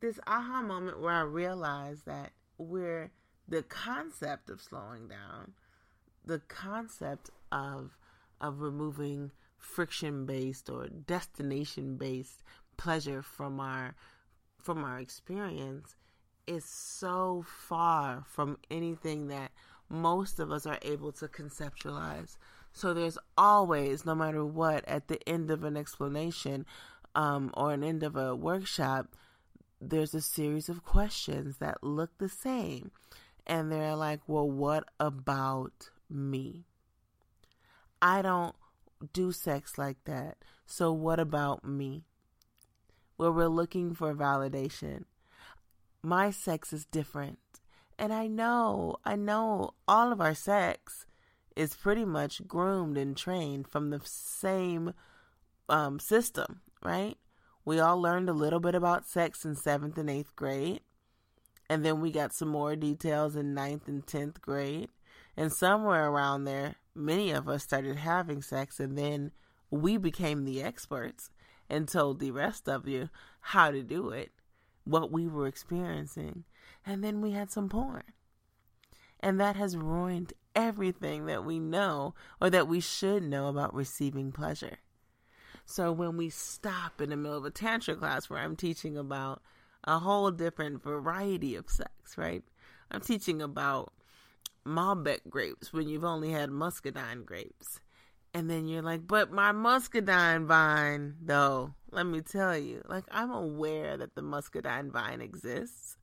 This 0.00 0.18
aha 0.26 0.62
moment 0.62 0.98
where 0.98 1.12
I 1.12 1.22
realized 1.22 2.06
that 2.06 2.32
we're 2.56 3.10
the 3.48 3.62
concept 3.62 4.48
of 4.48 4.62
slowing 4.62 5.08
down, 5.08 5.52
the 6.24 6.40
concept 6.48 7.30
of 7.52 7.98
of 8.40 8.60
removing 8.60 9.30
friction 9.58 10.24
based 10.24 10.70
or 10.70 10.88
destination 10.88 11.96
based 11.96 12.42
pleasure 12.78 13.20
from 13.20 13.60
our 13.60 13.94
from 14.58 14.84
our 14.84 14.98
experience 14.98 15.96
is 16.46 16.64
so 16.64 17.44
far 17.46 18.24
from 18.26 18.58
anything 18.70 19.28
that 19.28 19.52
most 19.88 20.38
of 20.38 20.50
us 20.50 20.66
are 20.66 20.78
able 20.82 21.12
to 21.12 21.28
conceptualize. 21.28 22.36
So 22.72 22.92
there's 22.92 23.18
always, 23.38 24.04
no 24.04 24.14
matter 24.14 24.44
what, 24.44 24.86
at 24.88 25.08
the 25.08 25.26
end 25.28 25.50
of 25.50 25.64
an 25.64 25.76
explanation 25.76 26.66
um, 27.14 27.50
or 27.54 27.72
an 27.72 27.82
end 27.82 28.02
of 28.02 28.16
a 28.16 28.34
workshop, 28.34 29.14
there's 29.80 30.14
a 30.14 30.20
series 30.20 30.68
of 30.68 30.84
questions 30.84 31.58
that 31.58 31.82
look 31.82 32.18
the 32.18 32.28
same. 32.28 32.90
And 33.46 33.70
they're 33.70 33.96
like, 33.96 34.20
well, 34.26 34.50
what 34.50 34.84
about 34.98 35.90
me? 36.10 36.64
I 38.02 38.22
don't 38.22 38.54
do 39.12 39.32
sex 39.32 39.78
like 39.78 40.04
that. 40.04 40.36
So 40.66 40.92
what 40.92 41.20
about 41.20 41.64
me? 41.64 42.04
where 43.16 43.32
we're 43.32 43.48
looking 43.48 43.94
for 43.94 44.14
validation. 44.14 45.04
My 46.06 46.30
sex 46.30 46.72
is 46.72 46.84
different. 46.84 47.40
And 47.98 48.12
I 48.12 48.28
know, 48.28 48.94
I 49.04 49.16
know 49.16 49.70
all 49.88 50.12
of 50.12 50.20
our 50.20 50.36
sex 50.36 51.04
is 51.56 51.74
pretty 51.74 52.04
much 52.04 52.46
groomed 52.46 52.96
and 52.96 53.16
trained 53.16 53.66
from 53.66 53.90
the 53.90 54.00
same 54.04 54.92
um, 55.68 55.98
system, 55.98 56.60
right? 56.80 57.16
We 57.64 57.80
all 57.80 58.00
learned 58.00 58.28
a 58.28 58.34
little 58.34 58.60
bit 58.60 58.76
about 58.76 59.08
sex 59.08 59.44
in 59.44 59.56
seventh 59.56 59.98
and 59.98 60.08
eighth 60.08 60.36
grade. 60.36 60.82
And 61.68 61.84
then 61.84 62.00
we 62.00 62.12
got 62.12 62.32
some 62.32 62.50
more 62.50 62.76
details 62.76 63.34
in 63.34 63.52
ninth 63.52 63.88
and 63.88 64.06
tenth 64.06 64.40
grade. 64.40 64.90
And 65.36 65.52
somewhere 65.52 66.06
around 66.08 66.44
there, 66.44 66.76
many 66.94 67.32
of 67.32 67.48
us 67.48 67.64
started 67.64 67.96
having 67.96 68.42
sex, 68.42 68.78
and 68.78 68.96
then 68.96 69.32
we 69.72 69.96
became 69.96 70.44
the 70.44 70.62
experts 70.62 71.30
and 71.68 71.88
told 71.88 72.20
the 72.20 72.30
rest 72.30 72.68
of 72.68 72.86
you 72.86 73.10
how 73.40 73.72
to 73.72 73.82
do 73.82 74.10
it, 74.10 74.30
what 74.86 75.12
we 75.12 75.26
were 75.26 75.46
experiencing. 75.46 76.44
And 76.84 77.02
then 77.02 77.20
we 77.20 77.32
had 77.32 77.50
some 77.50 77.68
porn. 77.68 78.04
And 79.20 79.40
that 79.40 79.56
has 79.56 79.76
ruined 79.76 80.32
everything 80.54 81.26
that 81.26 81.44
we 81.44 81.58
know 81.58 82.14
or 82.40 82.48
that 82.50 82.68
we 82.68 82.80
should 82.80 83.22
know 83.22 83.48
about 83.48 83.74
receiving 83.74 84.32
pleasure. 84.32 84.78
So 85.64 85.90
when 85.90 86.16
we 86.16 86.30
stop 86.30 87.00
in 87.00 87.10
the 87.10 87.16
middle 87.16 87.36
of 87.36 87.44
a 87.44 87.50
tantra 87.50 87.96
class 87.96 88.30
where 88.30 88.38
I'm 88.38 88.56
teaching 88.56 88.96
about 88.96 89.42
a 89.84 89.98
whole 89.98 90.30
different 90.30 90.82
variety 90.82 91.56
of 91.56 91.68
sex, 91.68 92.16
right? 92.16 92.44
I'm 92.90 93.00
teaching 93.00 93.42
about 93.42 93.92
Malbec 94.64 95.28
grapes 95.28 95.72
when 95.72 95.88
you've 95.88 96.04
only 96.04 96.30
had 96.30 96.50
muscadine 96.50 97.24
grapes. 97.24 97.80
And 98.36 98.50
then 98.50 98.66
you're 98.66 98.82
like, 98.82 99.06
but 99.06 99.32
my 99.32 99.52
muscadine 99.52 100.44
vine, 100.44 101.14
though, 101.22 101.72
let 101.90 102.04
me 102.04 102.20
tell 102.20 102.54
you, 102.54 102.82
like, 102.86 103.04
I'm 103.10 103.30
aware 103.30 103.96
that 103.96 104.14
the 104.14 104.20
muscadine 104.20 104.90
vine 104.90 105.22
exists. 105.22 105.96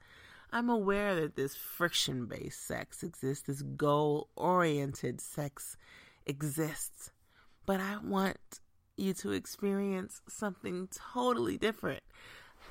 I'm 0.52 0.68
aware 0.68 1.14
that 1.14 1.36
this 1.36 1.56
friction 1.56 2.26
based 2.26 2.66
sex 2.66 3.04
exists, 3.04 3.46
this 3.46 3.62
goal 3.62 4.30
oriented 4.36 5.22
sex 5.22 5.78
exists. 6.26 7.12
But 7.68 7.80
I 7.80 7.98
want 8.04 8.40
you 8.98 9.14
to 9.14 9.32
experience 9.34 10.20
something 10.28 10.90
totally 11.14 11.60
different. 11.60 12.02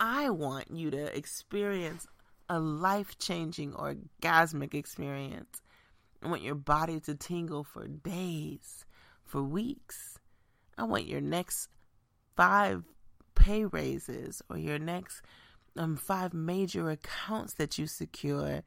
I 0.00 0.30
want 0.30 0.72
you 0.72 0.90
to 0.90 1.16
experience 1.16 2.08
a 2.48 2.58
life 2.58 3.16
changing 3.20 3.74
orgasmic 3.74 4.74
experience. 4.74 5.62
I 6.20 6.30
want 6.30 6.42
your 6.42 6.56
body 6.56 6.98
to 6.98 7.14
tingle 7.14 7.62
for 7.62 7.86
days 7.86 8.84
for 9.32 9.42
weeks. 9.42 10.18
I 10.76 10.84
want 10.84 11.06
your 11.06 11.22
next 11.22 11.68
five 12.36 12.84
pay 13.34 13.64
raises 13.64 14.42
or 14.50 14.58
your 14.58 14.78
next 14.78 15.22
um, 15.74 15.96
five 15.96 16.34
major 16.34 16.90
accounts 16.90 17.54
that 17.54 17.78
you 17.78 17.86
secure 17.86 18.62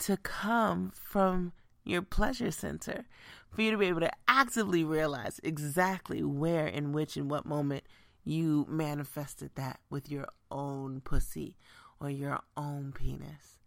to 0.00 0.16
come 0.16 0.90
from 0.92 1.52
your 1.84 2.02
pleasure 2.02 2.50
center 2.50 3.04
for 3.48 3.62
you 3.62 3.70
to 3.70 3.78
be 3.78 3.86
able 3.86 4.00
to 4.00 4.10
actively 4.26 4.82
realize 4.82 5.38
exactly 5.44 6.24
where 6.24 6.66
in 6.66 6.92
which 6.92 7.16
and 7.16 7.30
what 7.30 7.46
moment 7.46 7.84
you 8.24 8.66
manifested 8.68 9.52
that 9.54 9.78
with 9.88 10.10
your 10.10 10.26
own 10.50 11.00
pussy 11.00 11.56
or 12.00 12.10
your 12.10 12.40
own 12.56 12.92
penis 12.92 13.60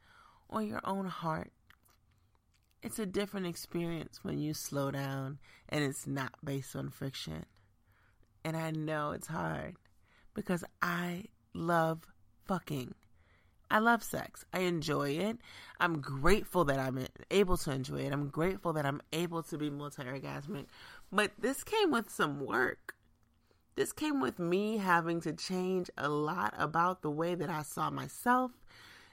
or 0.50 0.62
your 0.62 0.82
own 0.84 1.06
heart 1.06 1.54
it's 2.84 3.00
a 3.00 3.06
different 3.06 3.48
experience 3.48 4.20
when 4.24 4.38
you 4.38 4.54
slow 4.54 4.92
down 4.92 5.40
and 5.70 5.84
it's 5.84 6.06
not 6.06 6.34
based 6.44 6.76
on 6.76 6.90
friction. 6.90 7.46
And 8.44 8.58
I 8.58 8.72
know 8.72 9.12
it's 9.12 9.28
hard 9.28 9.78
because 10.34 10.66
I 10.82 11.26
love 11.54 12.02
fucking. 12.46 12.94
I 13.72 13.80
love 13.80 14.04
sex. 14.04 14.44
I 14.54 14.60
enjoy 14.60 15.12
it. 15.12 15.38
I'm 15.80 16.02
grateful 16.02 16.66
that 16.66 16.78
I'm 16.78 17.08
able 17.32 17.56
to 17.58 17.72
enjoy 17.72 18.02
it. 18.02 18.14
I'm 18.14 18.28
grateful 18.28 18.74
that 18.74 18.86
I'm 18.86 19.02
able 19.14 19.42
to 19.44 19.58
be 19.58 19.70
multi 19.70 20.04
orgasmic. 20.04 20.66
But 21.12 21.32
this 21.40 21.64
came 21.64 21.90
with 21.90 22.12
some 22.12 22.42
work. 22.42 22.96
This 23.76 23.94
came 23.94 24.20
with 24.20 24.38
me 24.38 24.78
having 24.78 25.22
to 25.22 25.34
change 25.34 25.90
a 25.98 26.10
lot 26.10 26.54
about 26.58 27.02
the 27.02 27.10
way 27.10 27.34
that 27.34 27.50
I 27.50 27.64
saw 27.64 27.90
myself 27.90 28.52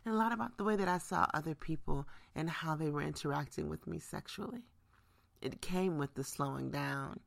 and 0.05 0.15
a 0.15 0.19
lot 0.19 0.33
about 0.33 0.59
the 0.59 0.65
way 0.65 0.77
that 0.77 0.89
I 0.89 0.99
saw 0.99 1.27
other 1.33 1.55
people 1.55 2.07
and 2.35 2.49
how 2.49 2.75
they 2.75 2.91
were 2.91 3.03
interacting 3.03 3.69
with 3.69 3.87
me 3.87 3.99
sexually. 3.99 4.63
It 5.41 5.61
came 5.61 5.99
with 5.99 6.15
the 6.15 6.25
slowing 6.25 6.71
down 6.71 7.21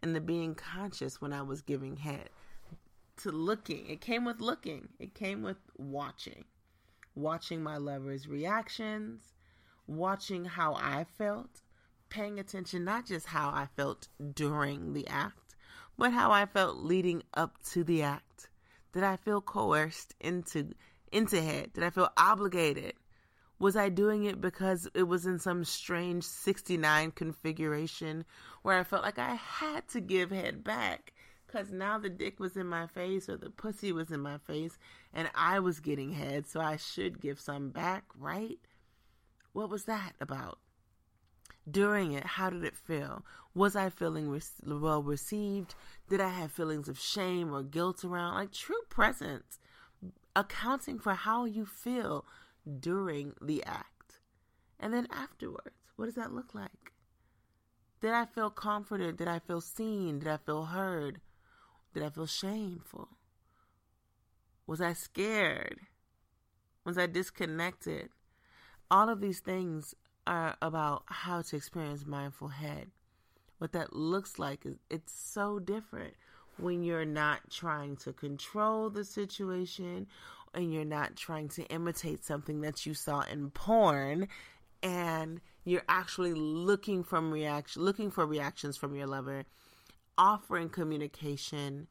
and 0.00 0.14
the 0.14 0.20
being 0.20 0.54
conscious 0.54 1.20
when 1.20 1.32
I 1.32 1.42
was 1.42 1.62
giving 1.62 1.96
head 1.96 2.30
to 3.18 3.30
looking. 3.30 3.86
It 3.88 4.00
came 4.00 4.24
with 4.24 4.40
looking, 4.40 4.88
it 4.98 5.14
came 5.14 5.42
with 5.42 5.58
watching. 5.76 6.44
Watching 7.14 7.62
my 7.62 7.76
lover's 7.76 8.28
reactions, 8.28 9.34
watching 9.86 10.44
how 10.44 10.74
I 10.74 11.04
felt, 11.04 11.62
paying 12.10 12.38
attention 12.38 12.84
not 12.84 13.06
just 13.06 13.26
how 13.26 13.48
I 13.48 13.66
felt 13.76 14.08
during 14.34 14.92
the 14.92 15.06
act, 15.08 15.56
but 15.96 16.12
how 16.12 16.30
I 16.30 16.46
felt 16.46 16.76
leading 16.76 17.24
up 17.34 17.60
to 17.70 17.82
the 17.82 18.02
act. 18.02 18.48
Did 18.92 19.02
I 19.02 19.16
feel 19.16 19.40
coerced 19.40 20.14
into 20.20 20.74
into 21.10 21.40
head? 21.42 21.72
Did 21.72 21.82
I 21.82 21.90
feel 21.90 22.10
obligated? 22.16 22.94
Was 23.58 23.76
I 23.76 23.88
doing 23.88 24.24
it 24.24 24.40
because 24.40 24.88
it 24.94 25.04
was 25.04 25.26
in 25.26 25.38
some 25.38 25.64
strange 25.64 26.24
69 26.24 27.10
configuration 27.12 28.24
where 28.62 28.78
I 28.78 28.84
felt 28.84 29.02
like 29.02 29.18
I 29.18 29.34
had 29.34 29.88
to 29.88 30.00
give 30.00 30.30
head 30.30 30.62
back 30.62 31.12
because 31.46 31.72
now 31.72 31.98
the 31.98 32.10
dick 32.10 32.38
was 32.38 32.56
in 32.56 32.66
my 32.66 32.86
face 32.86 33.28
or 33.28 33.36
the 33.36 33.50
pussy 33.50 33.90
was 33.90 34.10
in 34.10 34.20
my 34.20 34.38
face 34.38 34.78
and 35.12 35.28
I 35.34 35.58
was 35.58 35.80
getting 35.80 36.12
head, 36.12 36.46
so 36.46 36.60
I 36.60 36.76
should 36.76 37.20
give 37.20 37.40
some 37.40 37.70
back, 37.70 38.04
right? 38.16 38.58
What 39.52 39.70
was 39.70 39.84
that 39.84 40.12
about? 40.20 40.58
During 41.68 42.12
it, 42.12 42.24
how 42.24 42.50
did 42.50 42.64
it 42.64 42.76
feel? 42.76 43.24
Was 43.54 43.74
I 43.74 43.90
feeling 43.90 44.28
re- 44.28 44.40
well 44.64 45.02
received? 45.02 45.74
Did 46.08 46.20
I 46.20 46.28
have 46.28 46.52
feelings 46.52 46.88
of 46.88 46.98
shame 46.98 47.52
or 47.52 47.62
guilt 47.62 48.04
around? 48.04 48.34
Like 48.34 48.52
true 48.52 48.82
presence 48.88 49.58
accounting 50.36 50.98
for 50.98 51.14
how 51.14 51.44
you 51.44 51.66
feel 51.66 52.24
during 52.80 53.34
the 53.40 53.64
act. 53.64 54.20
And 54.78 54.92
then 54.92 55.08
afterwards, 55.10 55.76
what 55.96 56.06
does 56.06 56.14
that 56.14 56.32
look 56.32 56.54
like? 56.54 56.92
Did 58.00 58.12
I 58.12 58.26
feel 58.26 58.50
comforted? 58.50 59.16
Did 59.16 59.28
I 59.28 59.40
feel 59.40 59.60
seen? 59.60 60.20
Did 60.20 60.28
I 60.28 60.36
feel 60.36 60.66
heard? 60.66 61.20
Did 61.94 62.02
I 62.02 62.10
feel 62.10 62.26
shameful? 62.26 63.08
Was 64.66 64.80
I 64.80 64.92
scared? 64.92 65.80
Was 66.84 66.96
I 66.96 67.06
disconnected? 67.06 68.10
All 68.90 69.08
of 69.08 69.20
these 69.20 69.40
things 69.40 69.94
are 70.26 70.56
about 70.62 71.02
how 71.06 71.42
to 71.42 71.56
experience 71.56 72.06
mindful 72.06 72.48
head. 72.48 72.90
What 73.58 73.72
that 73.72 73.96
looks 73.96 74.38
like 74.38 74.64
is 74.64 74.76
it's 74.88 75.12
so 75.12 75.58
different 75.58 76.14
when 76.58 76.82
you're 76.82 77.04
not 77.04 77.50
trying 77.50 77.96
to 77.96 78.12
control 78.12 78.90
the 78.90 79.04
situation 79.04 80.06
and 80.54 80.72
you're 80.72 80.84
not 80.84 81.16
trying 81.16 81.48
to 81.48 81.64
imitate 81.66 82.24
something 82.24 82.60
that 82.60 82.86
you 82.86 82.94
saw 82.94 83.20
in 83.22 83.50
porn 83.50 84.28
and 84.82 85.40
you're 85.64 85.82
actually 85.88 86.32
looking 86.34 87.02
from 87.02 87.30
reaction 87.30 87.82
looking 87.82 88.10
for 88.10 88.24
reactions 88.26 88.76
from 88.76 88.94
your 88.94 89.06
lover 89.06 89.44
offering 90.16 90.68
communication 90.68 91.86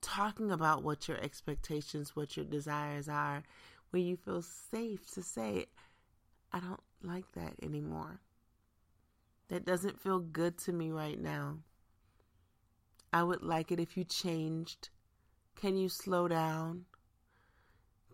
talking 0.00 0.50
about 0.50 0.82
what 0.82 1.08
your 1.08 1.16
expectations 1.18 2.14
what 2.14 2.36
your 2.36 2.44
desires 2.44 3.08
are 3.08 3.42
where 3.90 4.02
you 4.02 4.16
feel 4.16 4.42
safe 4.42 5.10
to 5.12 5.22
say 5.22 5.66
i 6.52 6.60
don't 6.60 6.80
like 7.04 7.30
that 7.32 7.54
anymore. 7.62 8.20
That 9.48 9.64
doesn't 9.64 10.00
feel 10.00 10.18
good 10.18 10.58
to 10.58 10.72
me 10.72 10.90
right 10.90 11.20
now. 11.20 11.58
I 13.12 13.22
would 13.22 13.42
like 13.42 13.70
it 13.70 13.78
if 13.78 13.96
you 13.96 14.04
changed. 14.04 14.88
Can 15.54 15.76
you 15.76 15.88
slow 15.88 16.26
down 16.26 16.86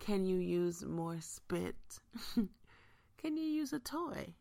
can 0.01 0.25
you 0.25 0.39
use 0.39 0.85
more 0.85 1.21
spit 1.21 1.77
can 3.21 3.37
you 3.37 3.45
use 3.45 3.73
a 3.73 3.79
toy? 3.79 4.35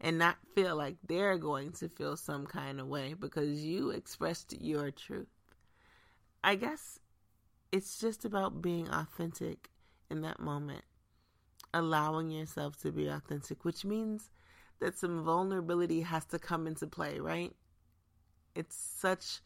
And 0.00 0.16
not 0.16 0.36
feel 0.54 0.76
like 0.76 0.96
they're 1.06 1.36
going 1.36 1.72
to 1.72 1.88
feel 1.88 2.16
some 2.16 2.46
kind 2.46 2.80
of 2.80 2.86
way 2.86 3.14
because 3.14 3.62
you 3.62 3.90
expressed 3.90 4.54
your 4.58 4.90
truth. 4.90 5.28
I 6.42 6.54
guess 6.54 6.98
it's 7.70 7.98
just 7.98 8.24
about 8.24 8.62
being 8.62 8.88
authentic 8.88 9.68
in 10.08 10.22
that 10.22 10.40
moment, 10.40 10.84
allowing 11.74 12.30
yourself 12.30 12.80
to 12.80 12.92
be 12.92 13.08
authentic, 13.08 13.62
which 13.64 13.84
means 13.84 14.30
that 14.78 14.96
some 14.96 15.22
vulnerability 15.22 16.00
has 16.00 16.24
to 16.26 16.38
come 16.38 16.66
into 16.66 16.86
play, 16.86 17.18
right? 17.18 17.54
It's 18.54 18.76
such 18.76 19.40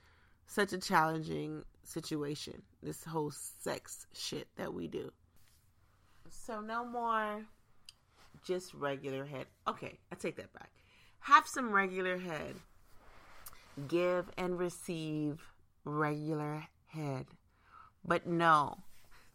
such 0.47 0.73
a 0.73 0.79
challenging 0.79 1.65
situation, 1.87 2.63
this 2.83 3.05
whole 3.05 3.31
sex 3.31 4.07
shit 4.13 4.49
that 4.57 4.73
we 4.73 4.89
do. 4.89 5.13
So 6.31 6.61
no 6.61 6.85
more 6.85 7.45
just 8.45 8.75
regular 8.75 9.25
head. 9.25 9.47
Okay, 9.69 9.99
I 10.13 10.17
take 10.17 10.37
that 10.37 10.53
back. 10.53 10.71
Have 11.21 11.47
some 11.47 11.73
regular 11.73 12.19
head. 12.19 12.57
Give 13.89 14.27
and 14.37 14.59
receive 14.59 15.43
regular 15.85 16.65
head. 16.87 17.27
But 18.05 18.27
know 18.27 18.79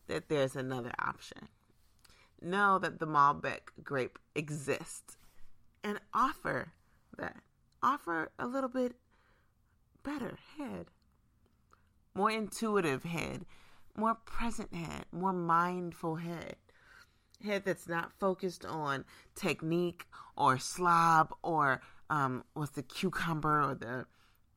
that 0.08 0.30
there's 0.30 0.56
another 0.56 0.92
option. 1.00 1.48
Know 2.42 2.80
that 2.80 3.00
the 3.00 3.08
Malbec 3.08 3.62
grape 3.84 4.20
exists 4.36 5.18
and 5.84 6.00
offer 6.14 6.74
that. 7.18 7.38
Offer 7.82 8.32
a 8.38 8.46
little 8.46 8.70
bit 8.70 8.96
better 10.04 10.38
head, 10.58 10.88
more 12.16 12.32
intuitive 12.32 13.04
head, 13.04 13.46
more 13.96 14.16
present 14.16 14.74
head, 14.74 15.06
more 15.12 15.34
mindful 15.34 16.16
head. 16.16 16.56
Head 17.44 17.64
that's 17.66 17.88
not 17.88 18.12
focused 18.20 18.66
on 18.66 19.06
technique 19.36 20.06
or 20.36 20.58
slob 20.58 21.34
or 21.42 21.82
um, 22.10 22.44
what's 22.54 22.72
the 22.72 22.84
cucumber 22.84 23.62
or 23.62 23.76
the 23.76 24.06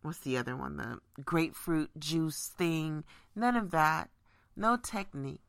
what's 0.03 0.19
the 0.21 0.37
other 0.37 0.57
one? 0.57 0.77
The 0.77 0.99
grapefruit 1.23 1.91
juice 1.99 2.53
thing. 2.57 3.05
None 3.37 3.57
of 3.57 3.71
that. 3.71 4.11
No 4.57 4.77
techniques. 4.77 5.41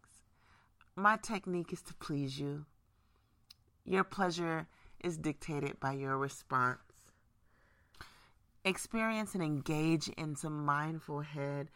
My 0.95 1.17
technique 1.17 1.73
is 1.73 1.81
to 1.83 1.93
please 1.95 2.39
you. 2.39 2.65
Your 3.83 4.03
pleasure 4.03 4.67
is 5.03 5.17
dictated 5.17 5.79
by 5.79 5.93
your 5.93 6.17
response 6.17 6.79
experience 8.65 9.33
and 9.33 9.43
engage 9.43 10.07
in 10.09 10.35
some 10.35 10.65
mindful 10.65 11.21
head 11.21 11.69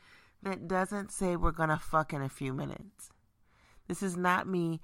that 0.44 0.68
doesn't 0.68 1.12
say 1.12 1.36
we're 1.36 1.52
gonna 1.52 1.80
fuck 1.80 2.14
in 2.14 2.22
a 2.22 2.30
few 2.30 2.54
minutes 2.54 3.10
this 3.88 4.04
is 4.04 4.18
not 4.18 4.48
me 4.48 4.82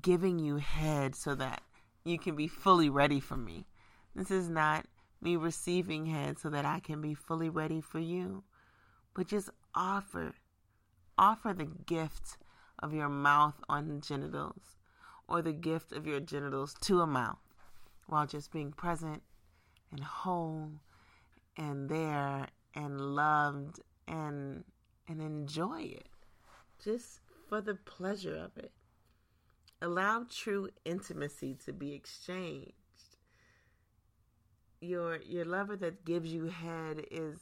giving 0.00 0.38
you 0.38 0.56
head 0.56 1.14
so 1.14 1.34
that 1.34 1.62
you 2.04 2.18
can 2.18 2.36
be 2.36 2.48
fully 2.48 2.88
ready 2.88 3.20
for 3.20 3.36
me. 3.36 3.66
This 4.14 4.30
is 4.30 4.48
not 4.48 4.86
me 5.20 5.36
receiving 5.36 6.06
head 6.06 6.38
so 6.38 6.50
that 6.50 6.64
I 6.64 6.80
can 6.80 7.00
be 7.00 7.14
fully 7.14 7.48
ready 7.48 7.80
for 7.80 7.98
you. 7.98 8.44
But 9.14 9.28
just 9.28 9.50
offer, 9.74 10.34
offer 11.18 11.52
the 11.52 11.64
gift 11.64 12.38
of 12.80 12.92
your 12.92 13.08
mouth 13.08 13.54
on 13.68 14.00
genitals 14.00 14.76
or 15.28 15.42
the 15.42 15.52
gift 15.52 15.92
of 15.92 16.06
your 16.06 16.20
genitals 16.20 16.74
to 16.82 17.00
a 17.00 17.06
mouth 17.06 17.38
while 18.06 18.26
just 18.26 18.52
being 18.52 18.72
present 18.72 19.22
and 19.90 20.02
whole 20.02 20.70
and 21.56 21.88
there 21.88 22.46
and 22.74 23.00
loved 23.00 23.80
and 24.06 24.64
and 25.08 25.20
enjoy 25.20 25.82
it 25.82 26.08
just 26.82 27.20
for 27.48 27.60
the 27.60 27.74
pleasure 27.74 28.36
of 28.36 28.56
it 28.56 28.72
Allow 29.82 30.24
true 30.30 30.70
intimacy 30.86 31.54
to 31.66 31.72
be 31.72 31.92
exchanged. 31.92 32.72
Your 34.80 35.20
your 35.20 35.44
lover 35.44 35.76
that 35.76 36.04
gives 36.04 36.32
you 36.32 36.46
head 36.46 37.04
is 37.10 37.38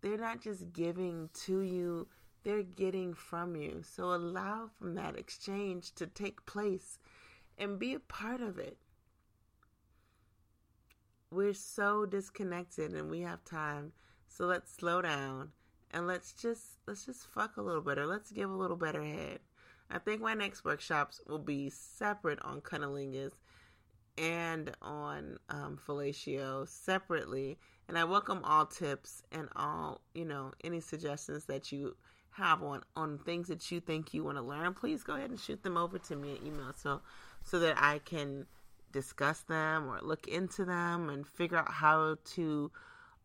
they're 0.00 0.18
not 0.18 0.40
just 0.40 0.72
giving 0.72 1.30
to 1.44 1.60
you, 1.60 2.08
they're 2.42 2.64
getting 2.64 3.14
from 3.14 3.54
you. 3.54 3.82
So 3.84 4.12
allow 4.14 4.70
from 4.78 4.94
that 4.96 5.16
exchange 5.16 5.92
to 5.94 6.06
take 6.06 6.44
place 6.44 6.98
and 7.56 7.78
be 7.78 7.94
a 7.94 8.00
part 8.00 8.40
of 8.40 8.58
it. 8.58 8.76
We're 11.32 11.54
so 11.54 12.06
disconnected 12.06 12.92
and 12.92 13.08
we 13.08 13.20
have 13.20 13.44
time. 13.44 13.92
So 14.28 14.46
let's 14.46 14.72
slow 14.72 15.00
down 15.00 15.52
and 15.92 16.08
let's 16.08 16.32
just 16.32 16.78
let's 16.88 17.06
just 17.06 17.24
fuck 17.26 17.56
a 17.56 17.62
little 17.62 17.82
better. 17.82 18.04
Let's 18.04 18.32
give 18.32 18.50
a 18.50 18.56
little 18.56 18.76
better 18.76 19.04
head. 19.04 19.38
I 19.90 19.98
think 19.98 20.20
my 20.20 20.34
next 20.34 20.64
workshops 20.64 21.20
will 21.28 21.38
be 21.38 21.70
separate 21.70 22.40
on 22.42 22.60
cunnilingus 22.60 23.32
and 24.18 24.72
on 24.82 25.38
um, 25.48 25.78
fellatio 25.86 26.68
separately. 26.68 27.58
And 27.88 27.96
I 27.96 28.04
welcome 28.04 28.40
all 28.44 28.66
tips 28.66 29.22
and 29.30 29.48
all, 29.54 30.00
you 30.14 30.24
know, 30.24 30.52
any 30.64 30.80
suggestions 30.80 31.44
that 31.44 31.70
you 31.70 31.96
have 32.32 32.62
on 32.62 32.82
on 32.96 33.18
things 33.18 33.46
that 33.48 33.70
you 33.70 33.78
think 33.78 34.12
you 34.12 34.24
want 34.24 34.36
to 34.36 34.42
learn. 34.42 34.74
Please 34.74 35.04
go 35.04 35.14
ahead 35.14 35.30
and 35.30 35.38
shoot 35.38 35.62
them 35.62 35.76
over 35.76 35.98
to 35.98 36.16
me 36.16 36.36
in 36.36 36.48
email 36.48 36.72
so 36.76 37.02
so 37.44 37.60
that 37.60 37.76
I 37.80 38.00
can 38.00 38.46
discuss 38.92 39.40
them 39.42 39.88
or 39.88 40.00
look 40.02 40.26
into 40.28 40.64
them 40.64 41.08
and 41.08 41.26
figure 41.26 41.58
out 41.58 41.72
how 41.72 42.16
to 42.34 42.70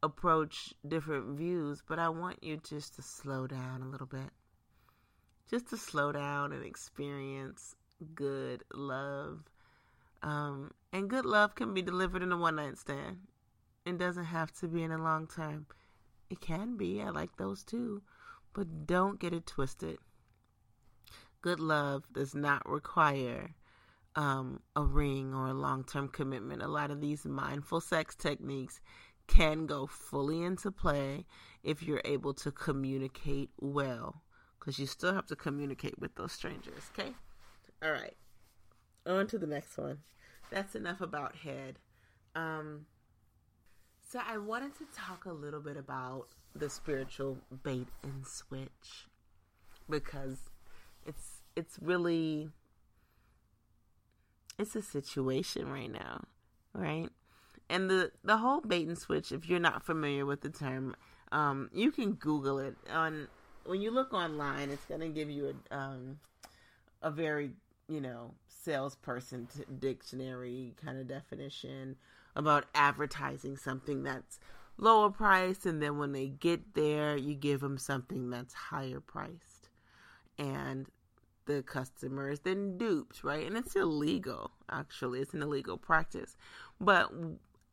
approach 0.04 0.74
different 0.88 1.38
views. 1.38 1.84
But 1.88 2.00
I 2.00 2.10
want 2.10 2.44
you 2.44 2.58
just 2.58 2.96
to 2.96 3.02
slow 3.02 3.48
down 3.48 3.82
a 3.82 3.88
little 3.88 4.08
bit 4.08 4.32
just 5.50 5.70
to 5.70 5.78
slow 5.78 6.12
down 6.12 6.52
and 6.52 6.66
experience 6.66 7.76
good 8.14 8.64
love. 8.74 9.44
Um, 10.24 10.72
and 10.92 11.10
good 11.10 11.26
love 11.26 11.56
can 11.56 11.74
be 11.74 11.82
delivered 11.82 12.24
in 12.24 12.32
a 12.32 12.38
one 12.38 12.56
night 12.56 12.78
stand. 12.78 13.20
It 13.86 13.98
doesn't 13.98 14.26
have 14.26 14.52
to 14.60 14.68
be 14.68 14.82
in 14.84 14.92
a 14.92 15.02
long 15.02 15.28
term. 15.28 15.68
It 16.30 16.42
can 16.42 16.78
be. 16.78 17.02
I 17.02 17.10
like 17.10 17.38
those 17.38 17.64
too. 17.64 18.02
But 18.54 18.88
don't 18.88 19.20
get 19.20 19.34
it 19.34 19.46
twisted. 19.46 19.98
Good 21.42 21.60
love 21.60 22.06
does 22.12 22.34
not 22.34 22.68
require 22.68 23.54
um, 24.16 24.62
a 24.76 24.84
ring 24.84 25.34
or 25.34 25.48
a 25.48 25.54
long 25.54 25.84
term 25.84 26.08
commitment. 26.08 26.62
A 26.62 26.68
lot 26.68 26.92
of 26.92 27.02
these 27.02 27.26
mindful 27.26 27.82
sex 27.82 28.16
techniques 28.16 28.80
can 29.28 29.66
go 29.66 29.88
fully 29.88 30.44
into 30.44 30.72
play 30.72 31.26
if 31.64 31.82
you're 31.82 32.02
able 32.06 32.34
to 32.34 32.52
communicate 32.52 33.50
well 33.60 34.22
because 34.60 34.80
you 34.80 34.86
still 34.86 35.14
have 35.14 35.26
to 35.28 35.36
communicate 35.36 35.98
with 36.00 36.16
those 36.16 36.32
strangers. 36.32 36.84
Okay. 36.98 37.12
All 37.84 37.92
right. 37.92 38.16
On 39.06 39.28
to 39.28 39.38
the 39.38 39.48
next 39.48 39.78
one. 39.78 40.00
That's 40.50 40.76
enough 40.76 41.02
about 41.02 41.36
head. 41.36 41.80
Um, 42.36 42.86
so 44.08 44.20
I 44.26 44.38
wanted 44.38 44.76
to 44.78 44.86
talk 44.96 45.26
a 45.26 45.32
little 45.32 45.60
bit 45.60 45.78
about 45.78 46.28
the 46.56 46.70
spiritual 46.70 47.38
bait 47.64 47.88
and 48.04 48.26
switch 48.26 49.08
because 49.90 50.38
it's 51.06 51.42
it's 51.56 51.78
really 51.82 52.50
it's 54.58 54.76
a 54.76 54.82
situation 54.82 55.70
right 55.70 55.92
now, 55.92 56.24
right? 56.74 57.10
And 57.70 57.90
the 57.90 58.12
the 58.24 58.38
whole 58.38 58.62
bait 58.62 58.88
and 58.88 58.98
switch, 58.98 59.32
if 59.32 59.48
you're 59.50 59.60
not 59.60 59.84
familiar 59.84 60.26
with 60.26 60.42
the 60.42 60.50
term, 60.50 60.96
um, 61.32 61.70
you 61.74 61.92
can 61.92 62.14
Google 62.14 62.60
it 62.60 62.76
on 62.92 63.28
when 63.66 63.82
you 63.82 63.92
look 63.92 64.14
online, 64.14 64.70
it's 64.70 64.86
going 64.86 65.02
to 65.02 65.10
give 65.10 65.30
you 65.30 65.56
a 65.72 65.76
um, 65.76 66.20
a 67.02 67.12
very 67.12 67.52
you 67.88 68.02
know 68.02 68.34
salesperson 68.48 69.48
t- 69.56 69.64
dictionary 69.80 70.74
kind 70.84 70.98
of 71.00 71.08
definition 71.08 71.96
about 72.36 72.66
advertising 72.74 73.58
something 73.58 74.04
that's 74.04 74.40
lower 74.78 75.10
priced, 75.10 75.66
and 75.66 75.82
then 75.82 75.98
when 75.98 76.12
they 76.12 76.28
get 76.28 76.74
there, 76.76 77.18
you 77.18 77.34
give 77.34 77.62
them 77.62 77.78
something 77.78 78.30
that's 78.30 78.54
higher 78.54 79.00
priced, 79.00 79.70
and 80.38 80.88
the 81.46 81.64
customer 81.64 82.30
is 82.30 82.40
then 82.42 82.78
duped, 82.78 83.24
right? 83.24 83.46
And 83.46 83.58
it's 83.58 83.76
illegal, 83.76 84.52
actually. 84.70 85.20
It's 85.22 85.34
an 85.34 85.42
illegal 85.42 85.78
practice. 85.78 86.36
But 86.80 87.12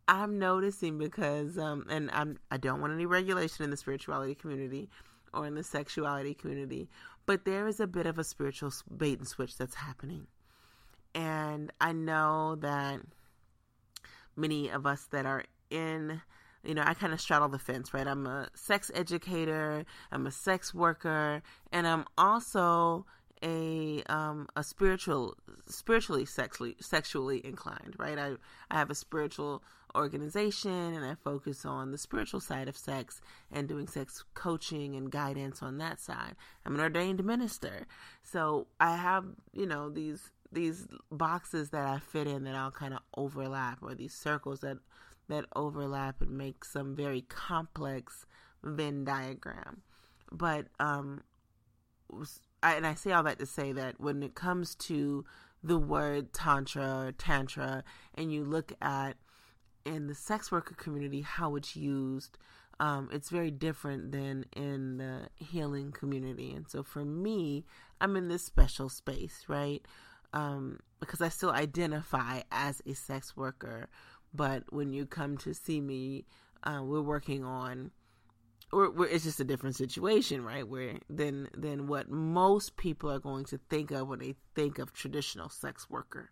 I'm 0.09 0.39
noticing 0.39 0.99
because, 0.99 1.59
um, 1.59 1.87
and 1.89 2.11
I'm, 2.13 2.39
I 2.51 2.57
don't 2.57 2.81
want 2.81 2.93
any 2.93 3.07
regulation 3.07 3.65
in 3.65 3.71
the 3.71 3.77
spirituality 3.77 4.35
community 4.35 4.89
or 5.33 5.47
in 5.47 5.55
the 5.55 5.63
sexuality 5.63 6.35
community, 6.35 6.89
but 7.25 7.45
there 7.45 7.67
is 7.67 7.81
a 7.81 7.87
bit 7.87 8.07
of 8.07 8.19
a 8.19 8.25
spiritual 8.25 8.73
bait 8.95 9.19
and 9.19 9.27
switch 9.27 9.57
that's 9.57 9.77
happening. 9.77 10.27
And 11.15 11.73
I 11.81 11.93
know 11.93 12.57
that 12.57 13.01
many 14.37 14.69
of 14.69 14.87
us 14.87 15.07
that 15.11 15.27
are 15.27 15.45
in 15.71 16.21
you 16.65 16.75
know, 16.75 16.83
I 16.87 16.95
kind 16.95 17.13
of 17.13 17.21
straddle 17.21 17.49
the 17.49 17.59
fence, 17.59 17.93
right? 17.93 18.07
I'm 18.07 18.27
a 18.27 18.49
sex 18.55 18.91
educator, 18.95 19.85
I'm 20.13 20.27
a 20.27 20.31
sex 20.31 20.73
worker, 20.73 21.43
and 21.73 21.87
I'm 21.87 22.05
also 22.17 23.05
a 23.43 24.03
um 24.05 24.49
a 24.57 24.63
spiritual 24.63 25.37
spiritually 25.67 26.25
sexually 26.25 26.77
sexually 26.81 27.45
inclined, 27.45 27.95
right? 27.99 28.19
I 28.19 28.33
I 28.71 28.79
have 28.79 28.91
a 28.91 28.95
spiritual 28.95 29.63
organization 29.95 30.95
and 30.95 31.05
I 31.05 31.15
focus 31.23 31.65
on 31.65 31.91
the 31.91 31.99
spiritual 31.99 32.41
side 32.41 32.69
of 32.69 32.77
sex 32.77 33.21
and 33.51 33.69
doing 33.69 33.87
sex 33.87 34.25
coaching 34.35 34.97
and 34.97 35.11
guidance 35.11 35.63
on 35.63 35.79
that 35.79 36.01
side. 36.01 36.35
I'm 36.65 36.75
an 36.75 36.81
ordained 36.81 37.23
minister. 37.25 37.87
So 38.23 38.69
I 38.81 38.97
have, 38.97 39.27
you 39.53 39.67
know, 39.67 39.91
these 39.91 40.31
these 40.51 40.87
boxes 41.11 41.71
that 41.71 41.87
I 41.87 41.99
fit 41.99 42.27
in 42.27 42.45
that 42.45 42.55
all 42.55 42.71
kind 42.71 42.95
of 42.95 43.01
overlap 43.17 43.79
or 43.83 43.95
these 43.95 44.15
circles 44.15 44.61
that 44.61 44.79
that 45.29 45.47
overlap 45.55 46.21
and 46.21 46.37
make 46.37 46.65
some 46.65 46.95
very 46.95 47.23
complex 47.23 48.27
Venn 48.63 49.05
diagram. 49.05 49.83
But 50.31 50.67
um 50.79 51.23
I, 52.63 52.75
and 52.75 52.87
I 52.87 52.95
say 52.95 53.13
all 53.13 53.23
that 53.25 53.39
to 53.39 53.47
say 53.47 53.73
that 53.73 54.01
when 54.01 54.23
it 54.23 54.35
comes 54.35 54.75
to 54.77 55.25
the 55.63 55.79
word 55.79 56.33
tantra 56.33 57.07
or 57.07 57.13
tantra 57.13 57.85
and 58.15 58.33
you 58.33 58.45
look 58.45 58.73
at 58.81 59.17
in 59.85 60.07
the 60.07 60.15
sex 60.15 60.51
worker 60.51 60.75
community 60.75 61.23
how 61.23 61.57
it's 61.57 61.77
used 61.77 62.39
um, 62.81 63.09
it's 63.13 63.31
very 63.31 63.51
different 63.51 64.11
than 64.11 64.45
in 64.57 64.97
the 64.97 65.29
healing 65.37 65.93
community. 65.93 66.53
And 66.53 66.69
so 66.69 66.83
for 66.83 67.05
me 67.05 67.65
i'm 68.01 68.17
in 68.17 68.29
this 68.29 68.45
special 68.45 68.89
space 68.89 69.45
right? 69.49 69.83
Um, 70.33 70.81
because 71.01 71.21
i 71.21 71.29
still 71.29 71.51
identify 71.51 72.43
as 72.51 72.81
a 72.87 72.95
sex 72.95 73.37
worker. 73.37 73.89
But 74.35 74.73
when 74.73 74.93
you 74.93 75.05
come 75.07 75.37
to 75.39 75.55
see 75.55 75.81
me 75.81 76.25
uh, 76.65 76.81
we're 76.83 77.03
working 77.03 77.45
on 77.45 77.91
we're, 78.73 79.07
it's 79.07 79.25
just 79.25 79.41
a 79.41 79.45
different 79.45 79.77
situation, 79.77 80.43
right? 80.45 80.67
Where 80.67 80.99
than 81.09 81.49
than 81.57 81.87
what 81.87 82.09
most 82.11 82.77
people 82.77 83.11
are 83.11 83.19
going 83.19 83.45
to 83.47 83.59
think 83.69 83.91
of 83.91 84.09
when 84.09 84.21
they 84.21 84.35
think 84.55 84.79
of 84.79 84.93
traditional 84.93 85.49
sex 85.49 85.89
worker. 85.91 86.31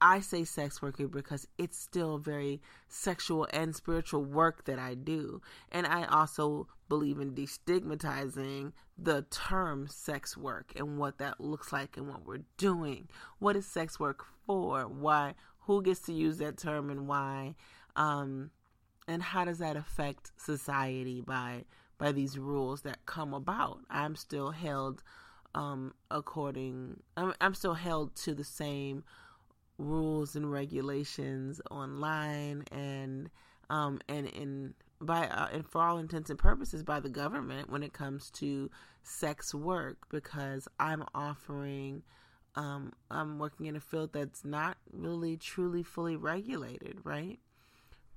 I 0.00 0.20
say 0.20 0.44
sex 0.44 0.82
worker 0.82 1.08
because 1.08 1.48
it's 1.56 1.78
still 1.78 2.18
very 2.18 2.60
sexual 2.88 3.46
and 3.52 3.74
spiritual 3.74 4.24
work 4.24 4.64
that 4.66 4.78
I 4.78 4.94
do. 4.94 5.40
And 5.72 5.86
I 5.86 6.04
also 6.04 6.68
believe 6.88 7.18
in 7.18 7.34
destigmatizing 7.34 8.72
the 8.98 9.22
term 9.30 9.88
sex 9.88 10.36
work 10.36 10.72
and 10.76 10.98
what 10.98 11.18
that 11.18 11.40
looks 11.40 11.72
like 11.72 11.96
and 11.96 12.08
what 12.08 12.26
we're 12.26 12.44
doing. 12.58 13.08
What 13.38 13.56
is 13.56 13.66
sex 13.66 13.98
work 13.98 14.26
for? 14.46 14.82
Why? 14.86 15.34
Who 15.60 15.82
gets 15.82 16.00
to 16.02 16.12
use 16.12 16.38
that 16.38 16.58
term 16.58 16.90
and 16.90 17.08
why? 17.08 17.54
Um, 17.96 18.50
and 19.08 19.22
how 19.22 19.44
does 19.44 19.58
that 19.58 19.76
affect 19.76 20.32
society 20.36 21.20
by 21.20 21.64
by 21.98 22.12
these 22.12 22.38
rules 22.38 22.82
that 22.82 23.06
come 23.06 23.32
about? 23.32 23.80
I'm 23.88 24.16
still 24.16 24.50
held 24.50 25.02
um, 25.54 25.94
according. 26.10 27.00
I'm, 27.16 27.32
I'm 27.40 27.54
still 27.54 27.74
held 27.74 28.14
to 28.16 28.34
the 28.34 28.44
same 28.44 29.04
rules 29.78 30.36
and 30.36 30.50
regulations 30.50 31.60
online 31.70 32.64
and 32.72 33.28
um 33.68 34.00
and 34.08 34.26
in 34.28 34.74
by 35.00 35.26
uh, 35.26 35.48
and 35.52 35.66
for 35.66 35.82
all 35.82 35.98
intents 35.98 36.30
and 36.30 36.38
purposes 36.38 36.82
by 36.82 36.98
the 36.98 37.10
government 37.10 37.68
when 37.68 37.82
it 37.82 37.92
comes 37.92 38.30
to 38.30 38.70
sex 39.02 39.54
work 39.54 39.98
because 40.10 40.66
I'm 40.80 41.04
offering 41.14 42.02
um 42.54 42.92
I'm 43.10 43.38
working 43.38 43.66
in 43.66 43.76
a 43.76 43.80
field 43.80 44.14
that's 44.14 44.44
not 44.44 44.78
really 44.92 45.36
truly 45.36 45.82
fully 45.82 46.16
regulated, 46.16 47.00
right? 47.04 47.38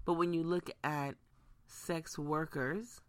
But 0.06 0.14
when 0.14 0.34
you 0.34 0.44
look 0.44 0.70
at 0.84 1.16
sex 1.68 2.18
workers 2.18 3.02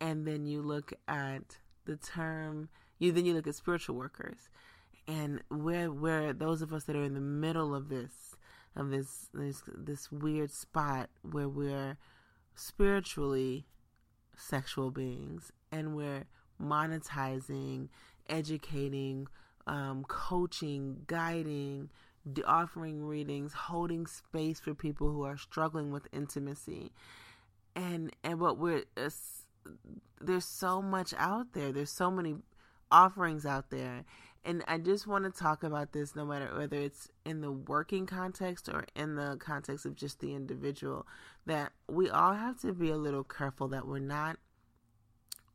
and 0.00 0.26
then 0.26 0.46
you 0.46 0.62
look 0.62 0.92
at 1.08 1.58
the 1.84 1.96
term 1.96 2.68
you 2.98 3.12
then 3.12 3.24
you 3.24 3.34
look 3.34 3.46
at 3.46 3.54
spiritual 3.54 3.96
workers. 3.96 4.48
And 5.06 5.40
where 5.48 5.90
where 5.90 6.32
those 6.32 6.62
of 6.62 6.72
us 6.72 6.84
that 6.84 6.96
are 6.96 7.04
in 7.04 7.14
the 7.14 7.20
middle 7.20 7.74
of 7.74 7.88
this 7.88 8.36
of 8.76 8.90
this 8.90 9.28
this 9.32 9.62
this 9.66 10.12
weird 10.12 10.50
spot 10.50 11.08
where 11.22 11.48
we're 11.48 11.96
spiritually 12.54 13.66
sexual 14.36 14.90
beings 14.90 15.50
and 15.72 15.96
we're 15.96 16.24
monetizing 16.62 17.88
educating 18.28 19.26
um, 19.66 20.04
coaching 20.08 21.02
guiding 21.06 21.88
offering 22.46 23.04
readings 23.04 23.52
holding 23.52 24.06
space 24.06 24.60
for 24.60 24.74
people 24.74 25.10
who 25.10 25.22
are 25.22 25.36
struggling 25.36 25.90
with 25.90 26.08
intimacy. 26.12 26.92
And 27.74 28.12
and 28.24 28.40
what 28.40 28.58
we're 28.58 28.84
there's 30.20 30.44
so 30.44 30.82
much 30.82 31.14
out 31.16 31.52
there. 31.52 31.72
There's 31.72 31.92
so 31.92 32.10
many 32.10 32.36
offerings 32.90 33.46
out 33.46 33.70
there. 33.70 34.04
And 34.44 34.64
I 34.66 34.78
just 34.78 35.06
want 35.06 35.24
to 35.24 35.30
talk 35.30 35.62
about 35.62 35.92
this 35.92 36.16
no 36.16 36.24
matter 36.24 36.50
whether 36.56 36.78
it's 36.78 37.08
in 37.24 37.40
the 37.40 37.52
working 37.52 38.06
context 38.06 38.68
or 38.68 38.84
in 38.96 39.16
the 39.16 39.36
context 39.38 39.84
of 39.84 39.94
just 39.94 40.20
the 40.20 40.34
individual, 40.34 41.06
that 41.46 41.72
we 41.88 42.08
all 42.08 42.34
have 42.34 42.58
to 42.60 42.72
be 42.72 42.90
a 42.90 42.96
little 42.96 43.24
careful 43.24 43.68
that 43.68 43.86
we're 43.86 43.98
not 43.98 44.38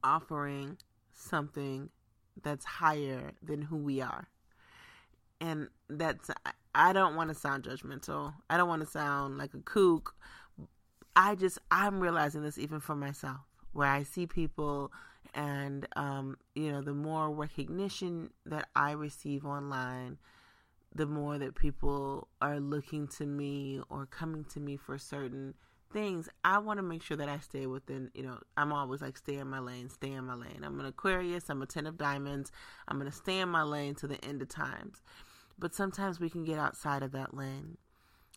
offering 0.04 0.78
something 1.14 1.90
that's 2.42 2.66
higher 2.66 3.32
than 3.42 3.64
who 3.64 3.78
we 3.78 4.02
are. 4.02 4.28
And 5.40 5.70
that's, 5.90 6.30
I 6.76 6.94
don't 6.94 7.16
want 7.16 7.30
to 7.30 7.36
sound 7.36 7.64
judgmental. 7.64 8.34
I 8.50 8.58
don't 8.58 8.68
want 8.68 8.82
to 8.82 8.88
sound 8.88 9.38
like 9.38 9.54
a 9.54 9.60
kook. 9.60 10.16
I 11.16 11.36
just, 11.36 11.60
I'm 11.70 12.00
realizing 12.00 12.42
this 12.42 12.58
even 12.58 12.80
for 12.80 12.96
myself, 12.96 13.42
where 13.74 13.88
I 13.88 14.04
see 14.04 14.26
people 14.26 14.92
and 15.34 15.88
um, 15.96 16.38
you 16.56 16.72
know 16.72 16.82
the 16.82 16.94
more 16.94 17.32
recognition 17.32 18.30
that 18.46 18.70
i 18.76 18.92
receive 18.92 19.46
online 19.46 20.18
the 20.96 21.06
more 21.06 21.40
that 21.40 21.56
people 21.56 22.28
are 22.42 22.60
looking 22.60 23.08
to 23.08 23.26
me 23.26 23.82
or 23.90 24.06
coming 24.06 24.44
to 24.46 24.60
me 24.60 24.78
for 24.78 24.98
certain 24.98 25.54
things 25.92 26.30
i 26.44 26.58
want 26.58 26.78
to 26.78 26.84
make 26.84 27.02
sure 27.02 27.18
that 27.18 27.30
i 27.30 27.38
stay 27.40 27.66
within 27.68 28.10
you 28.14 28.24
know 28.24 28.38
i'm 28.58 28.72
always 28.72 29.02
like 29.02 29.18
stay 29.18 29.36
in 29.36 29.48
my 29.48 29.60
lane 29.60 29.90
stay 29.90 30.12
in 30.12 30.26
my 30.26 30.34
lane 30.34 30.62
i'm 30.64 30.80
an 30.80 30.86
aquarius 30.86 31.50
i'm 31.50 31.62
a 31.62 31.66
ten 31.66 31.86
of 31.86 31.98
diamonds 31.98 32.52
i'm 32.88 33.00
to 33.00 33.12
stay 33.12 33.40
in 33.40 33.50
my 33.50 33.64
lane 33.64 33.94
to 33.94 34.08
the 34.08 34.24
end 34.26 34.42
of 34.42 34.50
times 34.50 35.02
but 35.58 35.74
sometimes 35.74 36.20
we 36.20 36.30
can 36.30 36.44
get 36.44 36.60
outside 36.60 37.04
of 37.04 37.12
that 37.12 37.34
lane 37.34 37.78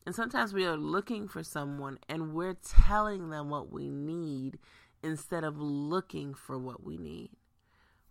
and 0.06 0.14
sometimes 0.14 0.54
we 0.54 0.64
are 0.64 0.76
looking 0.76 1.26
for 1.26 1.42
someone 1.42 1.98
and 2.08 2.32
we're 2.32 2.54
telling 2.54 3.30
them 3.30 3.50
what 3.50 3.72
we 3.72 3.90
need 3.90 4.58
instead 5.02 5.42
of 5.42 5.58
looking 5.58 6.32
for 6.32 6.56
what 6.56 6.84
we 6.84 6.96
need. 6.96 7.30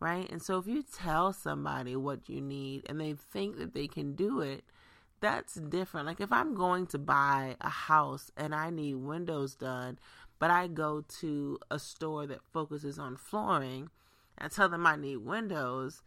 Right? 0.02 0.30
And 0.30 0.42
so 0.42 0.58
if 0.58 0.68
you 0.68 0.84
tell 0.84 1.32
somebody 1.32 1.96
what 1.96 2.28
you 2.28 2.42
need 2.42 2.86
and 2.90 3.00
they 3.00 3.14
think 3.14 3.58
that 3.58 3.74
they 3.74 3.88
can 3.88 4.14
do 4.14 4.42
it, 4.42 4.66
that's 5.22 5.56
different. 5.56 6.06
Like 6.06 6.20
if 6.20 6.34
I'm 6.34 6.54
going 6.54 6.86
to 6.88 6.98
buy 6.98 7.56
a 7.62 7.70
house 7.70 8.30
and 8.36 8.54
I 8.54 8.72
need 8.72 8.96
windows 8.96 9.56
done, 9.56 9.98
but 10.38 10.52
I 10.52 10.68
go 10.68 11.06
to 11.22 11.58
a 11.72 11.80
store 11.80 12.28
that 12.28 12.44
focuses 12.52 13.00
on 13.00 13.16
flooring 13.16 13.90
and 14.38 14.52
tell 14.52 14.68
them 14.68 14.86
I 14.86 14.98
need 14.98 15.18
windows, 15.18 16.04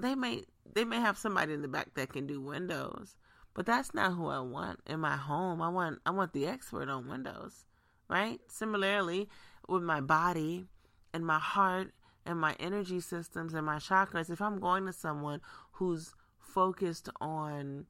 they 0.00 0.14
may 0.14 0.44
they 0.74 0.84
may 0.84 1.00
have 1.00 1.18
somebody 1.18 1.52
in 1.54 1.62
the 1.62 1.68
back 1.68 1.94
that 1.94 2.12
can 2.12 2.26
do 2.26 2.40
windows. 2.40 3.16
But 3.54 3.66
that's 3.66 3.92
not 3.92 4.12
who 4.12 4.28
I 4.28 4.38
want 4.40 4.80
in 4.86 5.00
my 5.00 5.16
home. 5.16 5.60
I 5.60 5.68
want 5.68 5.98
I 6.06 6.10
want 6.10 6.32
the 6.32 6.46
expert 6.46 6.88
on 6.88 7.08
windows. 7.08 7.66
Right? 8.08 8.40
Similarly, 8.48 9.28
with 9.68 9.82
my 9.82 10.00
body 10.00 10.66
and 11.12 11.26
my 11.26 11.38
heart 11.38 11.92
and 12.24 12.38
my 12.40 12.54
energy 12.58 13.00
systems 13.00 13.54
and 13.54 13.66
my 13.66 13.76
chakras, 13.76 14.30
if 14.30 14.40
I'm 14.40 14.60
going 14.60 14.86
to 14.86 14.92
someone 14.92 15.40
who's 15.72 16.14
focused 16.38 17.08
on, 17.20 17.86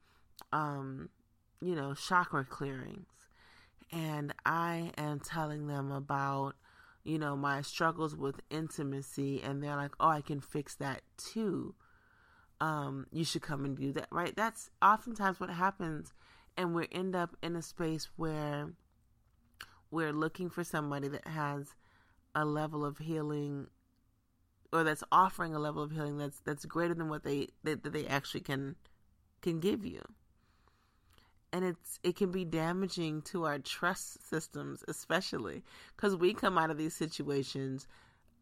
um, 0.53 1.09
you 1.61 1.75
know, 1.75 1.95
chakra 1.95 2.45
clearings, 2.45 3.07
and 3.93 4.35
I 4.45 4.93
am 4.99 5.21
telling 5.21 5.67
them 5.67 5.93
about, 5.93 6.55
you 7.05 7.19
know, 7.19 7.37
my 7.37 7.63
struggles 7.63 8.17
with 8.17 8.41
intimacy, 8.51 9.41
and 9.43 9.63
they're 9.63 9.77
like, 9.77 9.95
oh, 10.01 10.09
I 10.09 10.21
can 10.21 10.41
fix 10.41 10.75
that 10.77 11.03
too. 11.17 11.75
Um, 12.61 13.07
you 13.13 13.25
should 13.25 13.43
come 13.43 13.65
and 13.65 13.77
do 13.77 13.93
that, 13.93 14.09
right? 14.11 14.35
That's 14.35 14.71
oftentimes 14.83 15.39
what 15.39 15.51
happens, 15.51 16.13
and 16.57 16.75
we 16.75 16.89
end 16.91 17.15
up 17.15 17.37
in 17.43 17.55
a 17.55 17.63
space 17.63 18.09
where 18.17 18.73
we're 19.91 20.13
looking 20.13 20.51
for 20.51 20.65
somebody 20.65 21.09
that 21.09 21.27
has 21.27 21.75
a 22.35 22.45
level 22.45 22.85
of 22.85 22.99
healing 22.99 23.69
or 24.73 24.85
that's 24.85 25.05
offering 25.11 25.55
a 25.55 25.59
level 25.59 25.83
of 25.83 25.91
healing 25.91 26.19
that's 26.19 26.41
that's 26.41 26.65
greater 26.65 26.95
than 26.95 27.09
what 27.09 27.25
they 27.25 27.49
that, 27.65 27.83
that 27.83 27.93
they 27.93 28.07
actually 28.07 28.41
can 28.41 28.77
can 29.41 29.61
give 29.61 29.85
you 29.85 30.03
and 31.53 31.65
it's 31.65 31.99
it 32.03 32.17
can 32.17 32.31
be 32.31 32.45
damaging 32.45 33.23
to 33.23 33.45
our 33.45 33.59
trust 33.59 34.29
systems 34.29 34.85
especially 34.89 35.63
because 35.97 36.15
we 36.15 36.35
come 36.35 36.59
out 36.59 36.71
of 36.71 36.77
these 36.77 36.95
situations 36.95 37.87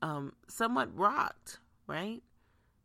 um, 0.02 0.32
somewhat 0.48 0.94
rocked 0.96 1.58
right 1.86 2.22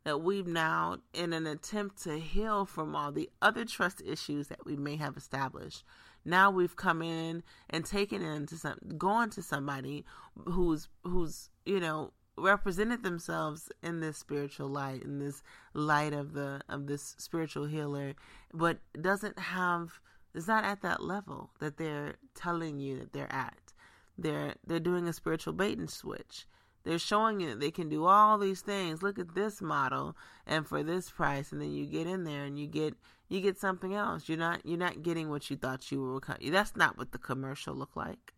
that 0.04 0.20
we've 0.20 0.46
now 0.46 0.98
in 1.12 1.32
an 1.32 1.46
attempt 1.46 2.02
to 2.04 2.18
heal 2.18 2.64
from 2.64 2.94
all 2.94 3.12
the 3.12 3.30
other 3.40 3.64
trust 3.64 4.02
issues 4.04 4.48
that 4.48 4.64
we 4.64 4.76
may 4.76 4.96
have 4.96 5.16
established. 5.16 5.84
Now 6.24 6.50
we've 6.50 6.76
come 6.76 7.02
in 7.02 7.42
and 7.70 7.84
taken 7.84 8.22
into 8.22 8.56
some 8.56 8.78
gone 8.96 9.30
to 9.30 9.42
somebody 9.42 10.04
who's 10.46 10.88
who's 11.04 11.50
you 11.66 11.80
know 11.80 12.12
represented 12.36 13.02
themselves 13.02 13.70
in 13.82 14.00
this 14.00 14.16
spiritual 14.16 14.68
light 14.68 15.02
in 15.02 15.18
this 15.18 15.42
light 15.74 16.14
of 16.14 16.32
the 16.32 16.60
of 16.68 16.86
this 16.86 17.14
spiritual 17.18 17.66
healer 17.66 18.14
but 18.54 18.78
doesn't 19.00 19.38
have 19.38 20.00
is 20.34 20.48
not 20.48 20.64
at 20.64 20.82
that 20.82 21.02
level 21.02 21.50
that 21.58 21.76
they're 21.76 22.14
telling 22.34 22.78
you 22.78 22.98
that 22.98 23.12
they're 23.12 23.32
at. 23.32 23.72
They're 24.18 24.54
they're 24.66 24.80
doing 24.80 25.08
a 25.08 25.12
spiritual 25.12 25.52
bait 25.52 25.78
and 25.78 25.90
switch 25.90 26.46
they're 26.84 26.98
showing 26.98 27.40
you 27.40 27.48
that 27.48 27.60
they 27.60 27.70
can 27.70 27.88
do 27.88 28.06
all 28.06 28.38
these 28.38 28.60
things 28.60 29.02
look 29.02 29.18
at 29.18 29.34
this 29.34 29.60
model 29.60 30.16
and 30.46 30.66
for 30.66 30.82
this 30.82 31.10
price 31.10 31.52
and 31.52 31.60
then 31.60 31.72
you 31.72 31.86
get 31.86 32.06
in 32.06 32.24
there 32.24 32.44
and 32.44 32.58
you 32.58 32.66
get 32.66 32.94
you 33.28 33.40
get 33.40 33.58
something 33.58 33.94
else 33.94 34.28
you're 34.28 34.38
not 34.38 34.64
you're 34.64 34.78
not 34.78 35.02
getting 35.02 35.30
what 35.30 35.50
you 35.50 35.56
thought 35.56 35.90
you 35.90 36.00
were 36.00 36.20
that's 36.50 36.76
not 36.76 36.98
what 36.98 37.12
the 37.12 37.18
commercial 37.18 37.74
looked 37.74 37.96
like 37.96 38.32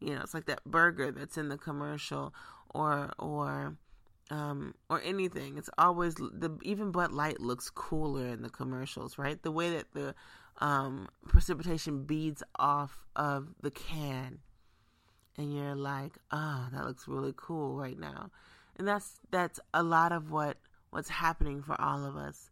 you 0.00 0.14
know 0.14 0.20
it's 0.22 0.34
like 0.34 0.46
that 0.46 0.64
burger 0.64 1.10
that's 1.10 1.36
in 1.36 1.48
the 1.48 1.58
commercial 1.58 2.34
or 2.74 3.10
or 3.18 3.76
um, 4.30 4.74
or 4.88 5.02
anything. 5.02 5.58
It's 5.58 5.70
always 5.76 6.14
the 6.14 6.56
even 6.62 6.92
Bud 6.92 7.12
Light 7.12 7.40
looks 7.40 7.68
cooler 7.68 8.26
in 8.26 8.42
the 8.42 8.48
commercials, 8.48 9.18
right? 9.18 9.42
The 9.42 9.50
way 9.50 9.70
that 9.70 9.92
the 9.92 10.14
um, 10.58 11.08
precipitation 11.26 12.04
beads 12.04 12.42
off 12.58 12.98
of 13.16 13.48
the 13.60 13.70
can, 13.70 14.38
and 15.36 15.54
you're 15.54 15.76
like, 15.76 16.18
"Oh, 16.30 16.68
that 16.72 16.84
looks 16.84 17.08
really 17.08 17.34
cool 17.36 17.76
right 17.76 17.98
now," 17.98 18.30
and 18.76 18.86
that's 18.86 19.20
that's 19.30 19.60
a 19.74 19.82
lot 19.82 20.12
of 20.12 20.30
what 20.30 20.58
what's 20.90 21.08
happening 21.08 21.62
for 21.62 21.80
all 21.80 22.04
of 22.04 22.16
us 22.16 22.50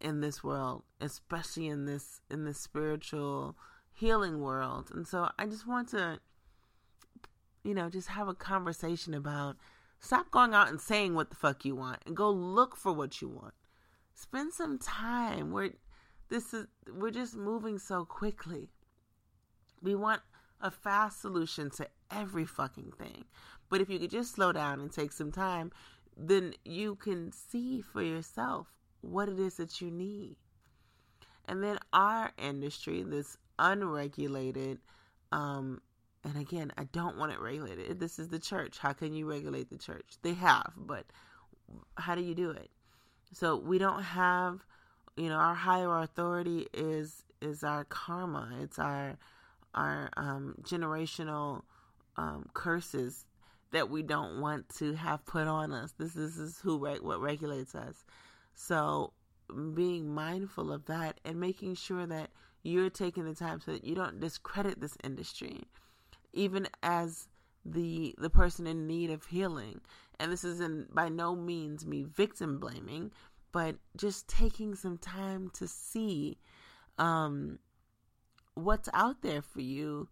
in 0.00 0.20
this 0.20 0.42
world, 0.42 0.82
especially 1.00 1.68
in 1.68 1.86
this 1.86 2.20
in 2.30 2.44
this 2.44 2.58
spiritual 2.58 3.56
healing 3.92 4.40
world. 4.40 4.90
And 4.92 5.06
so, 5.06 5.30
I 5.38 5.46
just 5.46 5.66
want 5.66 5.88
to 5.90 6.18
you 7.64 7.74
know, 7.74 7.88
just 7.88 8.08
have 8.08 8.28
a 8.28 8.34
conversation 8.34 9.14
about 9.14 9.56
stop 9.98 10.30
going 10.30 10.54
out 10.54 10.68
and 10.68 10.80
saying 10.80 11.14
what 11.14 11.30
the 11.30 11.36
fuck 11.36 11.64
you 11.64 11.74
want 11.74 11.98
and 12.06 12.14
go 12.14 12.30
look 12.30 12.76
for 12.76 12.92
what 12.92 13.20
you 13.20 13.28
want. 13.28 13.54
Spend 14.14 14.52
some 14.52 14.78
time. 14.78 15.50
We're 15.50 15.72
this 16.28 16.54
is 16.54 16.66
we're 16.92 17.10
just 17.10 17.34
moving 17.34 17.78
so 17.78 18.04
quickly. 18.04 18.68
We 19.82 19.94
want 19.94 20.20
a 20.60 20.70
fast 20.70 21.20
solution 21.20 21.70
to 21.70 21.88
every 22.14 22.46
fucking 22.46 22.92
thing. 22.98 23.24
But 23.68 23.80
if 23.80 23.90
you 23.90 23.98
could 23.98 24.10
just 24.10 24.34
slow 24.34 24.52
down 24.52 24.80
and 24.80 24.92
take 24.92 25.12
some 25.12 25.32
time, 25.32 25.72
then 26.16 26.54
you 26.64 26.96
can 26.96 27.32
see 27.32 27.80
for 27.80 28.02
yourself 28.02 28.68
what 29.00 29.28
it 29.28 29.38
is 29.38 29.56
that 29.56 29.80
you 29.80 29.90
need. 29.90 30.36
And 31.46 31.62
then 31.62 31.78
our 31.92 32.32
industry, 32.38 33.02
this 33.02 33.36
unregulated 33.58 34.78
um, 35.32 35.80
and 36.24 36.38
again, 36.38 36.72
I 36.78 36.84
don't 36.84 37.18
want 37.18 37.32
it 37.32 37.40
regulated. 37.40 38.00
This 38.00 38.18
is 38.18 38.28
the 38.28 38.38
church. 38.38 38.78
How 38.78 38.92
can 38.92 39.12
you 39.12 39.28
regulate 39.28 39.68
the 39.68 39.76
church? 39.76 40.14
They 40.22 40.32
have, 40.34 40.72
but 40.76 41.04
how 41.96 42.14
do 42.14 42.22
you 42.22 42.34
do 42.34 42.50
it? 42.50 42.70
So 43.32 43.56
we 43.56 43.78
don't 43.78 44.02
have, 44.02 44.64
you 45.16 45.28
know, 45.28 45.36
our 45.36 45.54
higher 45.54 45.98
authority 45.98 46.66
is 46.72 47.24
is 47.42 47.62
our 47.62 47.84
karma. 47.84 48.48
It's 48.62 48.78
our 48.78 49.18
our 49.74 50.08
um, 50.16 50.54
generational 50.62 51.62
um, 52.16 52.48
curses 52.54 53.26
that 53.72 53.90
we 53.90 54.02
don't 54.02 54.40
want 54.40 54.68
to 54.76 54.94
have 54.94 55.24
put 55.26 55.46
on 55.46 55.72
us. 55.72 55.92
This, 55.98 56.12
this 56.12 56.36
is 56.36 56.58
who 56.58 56.76
what 56.78 57.20
regulates 57.20 57.74
us. 57.74 58.04
So 58.54 59.12
being 59.74 60.14
mindful 60.14 60.72
of 60.72 60.86
that 60.86 61.20
and 61.24 61.40
making 61.40 61.74
sure 61.74 62.06
that 62.06 62.30
you're 62.62 62.90
taking 62.90 63.24
the 63.24 63.34
time 63.34 63.60
so 63.60 63.72
that 63.72 63.84
you 63.84 63.94
don't 63.94 64.20
discredit 64.20 64.80
this 64.80 64.96
industry 65.04 65.64
even 66.34 66.66
as 66.82 67.28
the 67.64 68.14
the 68.18 68.28
person 68.28 68.66
in 68.66 68.86
need 68.86 69.10
of 69.10 69.24
healing. 69.24 69.80
And 70.20 70.30
this 70.30 70.44
isn't 70.44 70.94
by 70.94 71.08
no 71.08 71.34
means 71.34 71.86
me 71.86 72.04
victim 72.04 72.58
blaming, 72.58 73.10
but 73.52 73.76
just 73.96 74.28
taking 74.28 74.74
some 74.74 74.98
time 74.98 75.50
to 75.54 75.66
see 75.66 76.38
um, 76.98 77.58
what's 78.54 78.88
out 78.92 79.22
there 79.22 79.42
for 79.42 79.60
you 79.60 80.08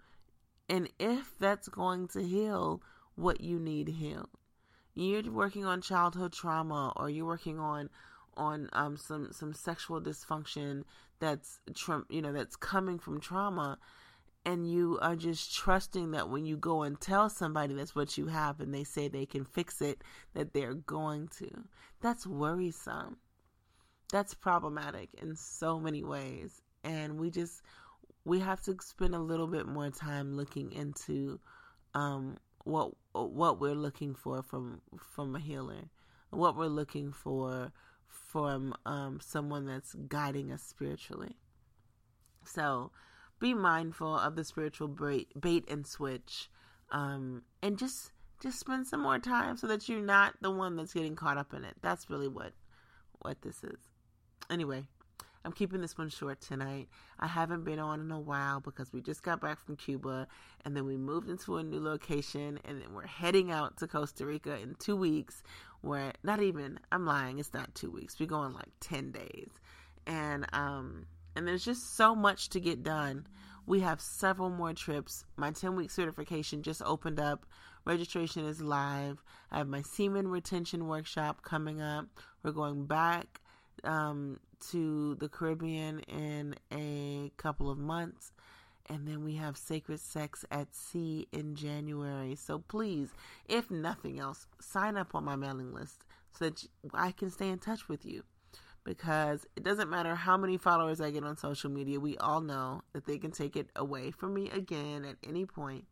and 0.69 0.89
if 0.99 1.35
that's 1.39 1.69
going 1.69 2.09
to 2.09 2.23
heal 2.23 2.83
what 3.15 3.41
you 3.41 3.59
need 3.59 3.89
healed. 3.89 4.31
You're 4.95 5.31
working 5.31 5.65
on 5.65 5.81
childhood 5.81 6.33
trauma 6.33 6.93
or 6.97 7.09
you're 7.09 7.27
working 7.27 7.59
on 7.59 7.89
on 8.37 8.69
um, 8.73 8.97
some 8.97 9.29
some 9.33 9.53
sexual 9.53 10.01
dysfunction 10.01 10.85
that's 11.19 11.61
you 12.09 12.23
know 12.23 12.33
that's 12.33 12.57
coming 12.57 12.99
from 12.99 13.21
trauma 13.21 13.79
and 14.45 14.71
you 14.71 14.99
are 15.01 15.17
just 15.17 15.55
trusting 15.55 16.11
that 16.13 16.29
when 16.29 16.45
you 16.45 16.57
go 16.57 16.83
and 16.83 17.01
tell 17.01 17.29
somebody 17.29 17.75
that's 17.75 17.95
what 17.95 18.19
you 18.19 18.27
have 18.27 18.61
and 18.61 18.75
they 18.75 18.85
say 18.85 19.07
they 19.07 19.27
can 19.27 19.45
fix 19.45 19.81
it, 19.81 20.03
that 20.35 20.53
they're 20.53 20.75
going 20.75 21.29
to. 21.39 21.49
That's 22.01 22.27
worrisome. 22.27 23.19
That's 24.11 24.35
problematic 24.35 25.11
in 25.21 25.37
so 25.37 25.79
many 25.79 26.03
ways. 26.03 26.61
And 26.83 27.21
we 27.21 27.31
just, 27.31 27.63
we 28.25 28.41
have 28.41 28.63
to 28.63 28.77
spend 28.81 29.15
a 29.15 29.19
little 29.21 29.47
bit 29.47 29.67
more 29.67 29.91
time 29.91 30.37
looking 30.37 30.73
into 30.73 31.41
um, 31.95 32.37
what 32.65 32.93
what 33.13 33.61
we're 33.61 33.75
looking 33.75 34.15
for 34.15 34.43
from 34.43 34.81
from 35.15 35.35
a 35.35 35.41
healer, 35.41 35.91
what 36.31 36.57
we're 36.57 36.67
looking 36.67 37.13
for 37.13 37.73
from 38.09 38.75
um, 38.87 39.21
someone 39.21 39.67
that's 39.67 39.95
guiding 40.09 40.53
us 40.53 40.63
spiritually. 40.63 41.37
So, 42.45 42.91
be 43.39 43.55
mindful 43.55 44.19
of 44.19 44.37
the 44.37 44.45
spiritual 44.45 44.89
bait, 44.89 45.65
and 45.69 45.87
switch, 45.87 46.49
um, 46.91 47.43
and 47.63 47.79
just 47.79 48.13
just 48.41 48.59
spend 48.59 48.87
some 48.87 49.01
more 49.01 49.19
time 49.19 49.57
so 49.57 49.67
that 49.69 49.89
you're 49.89 50.01
not 50.01 50.35
the 50.41 50.51
one 50.51 50.77
that's 50.77 50.95
getting 50.95 51.15
caught 51.15 51.39
up 51.39 51.55
in 51.55 51.65
it. 51.65 51.75
That's 51.83 52.09
really 52.09 52.29
what 52.29 52.53
what 53.21 53.43
this 53.43 53.63
is. 53.63 53.79
Anyway, 54.51 54.85
I'm 55.45 55.53
keeping 55.53 55.81
this 55.81 55.99
one 55.99 56.09
short 56.09 56.41
tonight. 56.41 56.89
I 57.19 57.27
haven't 57.27 57.65
been 57.65 57.79
on 57.79 58.01
in 58.01 58.11
a 58.11 58.21
while 58.21 58.61
because 58.61 58.93
we 58.93 59.01
just 59.01 59.23
got 59.23 59.41
back 59.41 59.59
from 59.65 59.77
Cuba 59.77 60.29
and 60.65 60.77
then 60.77 60.87
we 60.87 60.97
moved 60.97 61.29
into 61.29 61.57
a 61.57 61.63
new 61.63 61.81
location 61.81 62.61
and 62.65 62.81
then 62.81 62.95
we're 62.95 63.07
heading 63.07 63.51
out 63.51 63.77
to 63.79 63.89
Costa 63.89 64.25
Rica 64.25 64.59
in 64.59 64.77
two 64.79 64.97
weeks. 64.97 65.43
Where 65.81 66.13
not 66.23 66.41
even 66.41 66.79
I'm 66.93 67.07
lying, 67.07 67.39
it's 67.39 67.53
not 67.53 67.75
two 67.75 67.91
weeks. 67.91 68.21
We're 68.21 68.27
going 68.27 68.53
like 68.53 68.71
ten 68.81 69.11
days. 69.11 69.51
And 70.07 70.47
um 70.53 71.07
and 71.35 71.49
there's 71.49 71.65
just 71.65 71.97
so 71.97 72.15
much 72.15 72.51
to 72.51 72.61
get 72.61 72.83
done. 72.83 73.27
We 73.67 73.81
have 73.81 74.01
several 74.01 74.51
more 74.51 74.73
trips. 74.73 75.25
My 75.37 75.53
10 75.53 75.77
week 75.77 75.91
certification 75.91 76.63
just 76.63 76.83
opened 76.85 77.21
up. 77.21 77.47
Registration 77.85 78.45
is 78.45 78.61
live. 78.61 79.23
I 79.51 79.59
have 79.59 79.69
my 79.69 79.83
semen 79.83 80.29
retention 80.29 80.89
workshop 80.89 81.43
coming 81.43 81.81
up. 81.81 82.07
We're 82.43 82.53
going 82.53 82.87
back 82.87 83.41
um, 83.85 84.39
to 84.71 85.15
the 85.17 85.29
Caribbean 85.29 86.01
in 86.01 86.55
a 86.73 87.33
couple 87.37 87.71
of 87.71 87.79
months. 87.79 88.33
And 88.89 89.07
then 89.07 89.25
we 89.25 89.37
have 89.37 89.57
Sacred 89.57 90.01
Sex 90.01 90.45
at 90.51 90.75
Sea 90.75 91.29
in 91.33 91.55
January. 91.55 92.35
So 92.35 92.59
please, 92.59 93.11
if 93.49 93.71
nothing 93.71 94.19
else, 94.19 94.47
sign 94.61 94.97
up 94.97 95.15
on 95.15 95.25
my 95.25 95.37
mailing 95.37 95.73
list 95.73 96.05
so 96.37 96.47
that 96.47 96.67
I 96.93 97.13
can 97.13 97.31
stay 97.31 97.49
in 97.49 97.59
touch 97.59 97.89
with 97.89 98.05
you 98.05 98.25
because 98.85 99.47
it 99.57 99.63
doesn't 99.63 99.91
matter 99.91 100.15
how 100.15 100.37
many 100.37 100.57
followers 100.57 101.01
I 101.01 101.11
get 101.11 101.25
on 101.25 101.37
social 101.37 101.71
media, 101.71 102.01
we 102.01 102.17
all 102.19 102.41
know 102.41 102.83
that 102.93 103.07
they 103.07 103.19
can 103.19 103.31
take 103.31 103.57
it 103.57 103.69
away 103.77 104.11
from 104.11 104.35
me 104.35 104.51
again 104.51 105.05
at 105.05 105.17
any 105.27 105.47
point. 105.47 105.85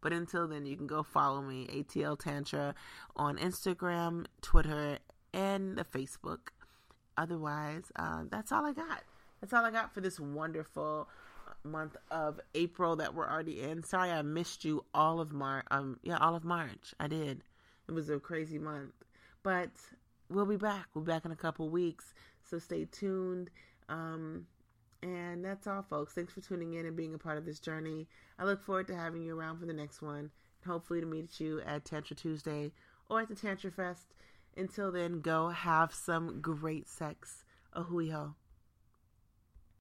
But 0.00 0.12
until 0.12 0.46
then, 0.46 0.64
you 0.64 0.76
can 0.76 0.86
go 0.86 1.02
follow 1.02 1.42
me, 1.42 1.66
ATL 1.66 2.18
Tantra, 2.18 2.74
on 3.16 3.36
Instagram, 3.36 4.26
Twitter, 4.40 4.98
and 5.34 5.76
the 5.76 5.84
Facebook. 5.84 6.50
Otherwise, 7.18 7.90
uh, 7.96 8.22
that's 8.30 8.52
all 8.52 8.64
I 8.64 8.72
got. 8.72 9.02
That's 9.40 9.52
all 9.52 9.64
I 9.64 9.72
got 9.72 9.92
for 9.92 10.00
this 10.00 10.20
wonderful 10.20 11.08
month 11.64 11.96
of 12.12 12.40
April 12.54 12.94
that 12.96 13.12
we're 13.12 13.28
already 13.28 13.60
in. 13.60 13.82
Sorry, 13.82 14.10
I 14.10 14.22
missed 14.22 14.64
you 14.64 14.84
all 14.94 15.20
of 15.20 15.32
March. 15.32 15.66
Um, 15.72 15.98
yeah, 16.04 16.18
all 16.18 16.36
of 16.36 16.44
March. 16.44 16.94
I 17.00 17.08
did. 17.08 17.42
It 17.88 17.92
was 17.92 18.08
a 18.08 18.20
crazy 18.20 18.58
month, 18.58 18.92
but 19.42 19.70
we'll 20.30 20.46
be 20.46 20.56
back. 20.56 20.86
We'll 20.94 21.04
be 21.04 21.10
back 21.10 21.24
in 21.24 21.32
a 21.32 21.36
couple 21.36 21.68
weeks. 21.70 22.14
So 22.48 22.60
stay 22.60 22.84
tuned. 22.84 23.50
Um, 23.88 24.46
and 25.02 25.44
that's 25.44 25.66
all, 25.66 25.82
folks. 25.82 26.14
Thanks 26.14 26.32
for 26.32 26.40
tuning 26.40 26.74
in 26.74 26.86
and 26.86 26.96
being 26.96 27.14
a 27.14 27.18
part 27.18 27.38
of 27.38 27.44
this 27.44 27.58
journey. 27.58 28.06
I 28.38 28.44
look 28.44 28.62
forward 28.62 28.86
to 28.88 28.96
having 28.96 29.22
you 29.22 29.36
around 29.36 29.58
for 29.58 29.66
the 29.66 29.72
next 29.72 30.02
one. 30.02 30.30
Hopefully, 30.64 31.00
to 31.00 31.06
meet 31.06 31.40
you 31.40 31.62
at 31.66 31.84
Tantra 31.84 32.14
Tuesday 32.14 32.72
or 33.08 33.20
at 33.20 33.28
the 33.28 33.34
Tantra 33.34 33.72
Fest 33.72 34.14
Until 34.58 34.90
then, 34.90 35.20
go 35.20 35.50
have 35.50 35.94
some 35.94 36.40
great 36.40 36.88
sex. 36.88 37.44
A 37.72 37.84
hui 37.84 38.08
ho. 38.08 38.34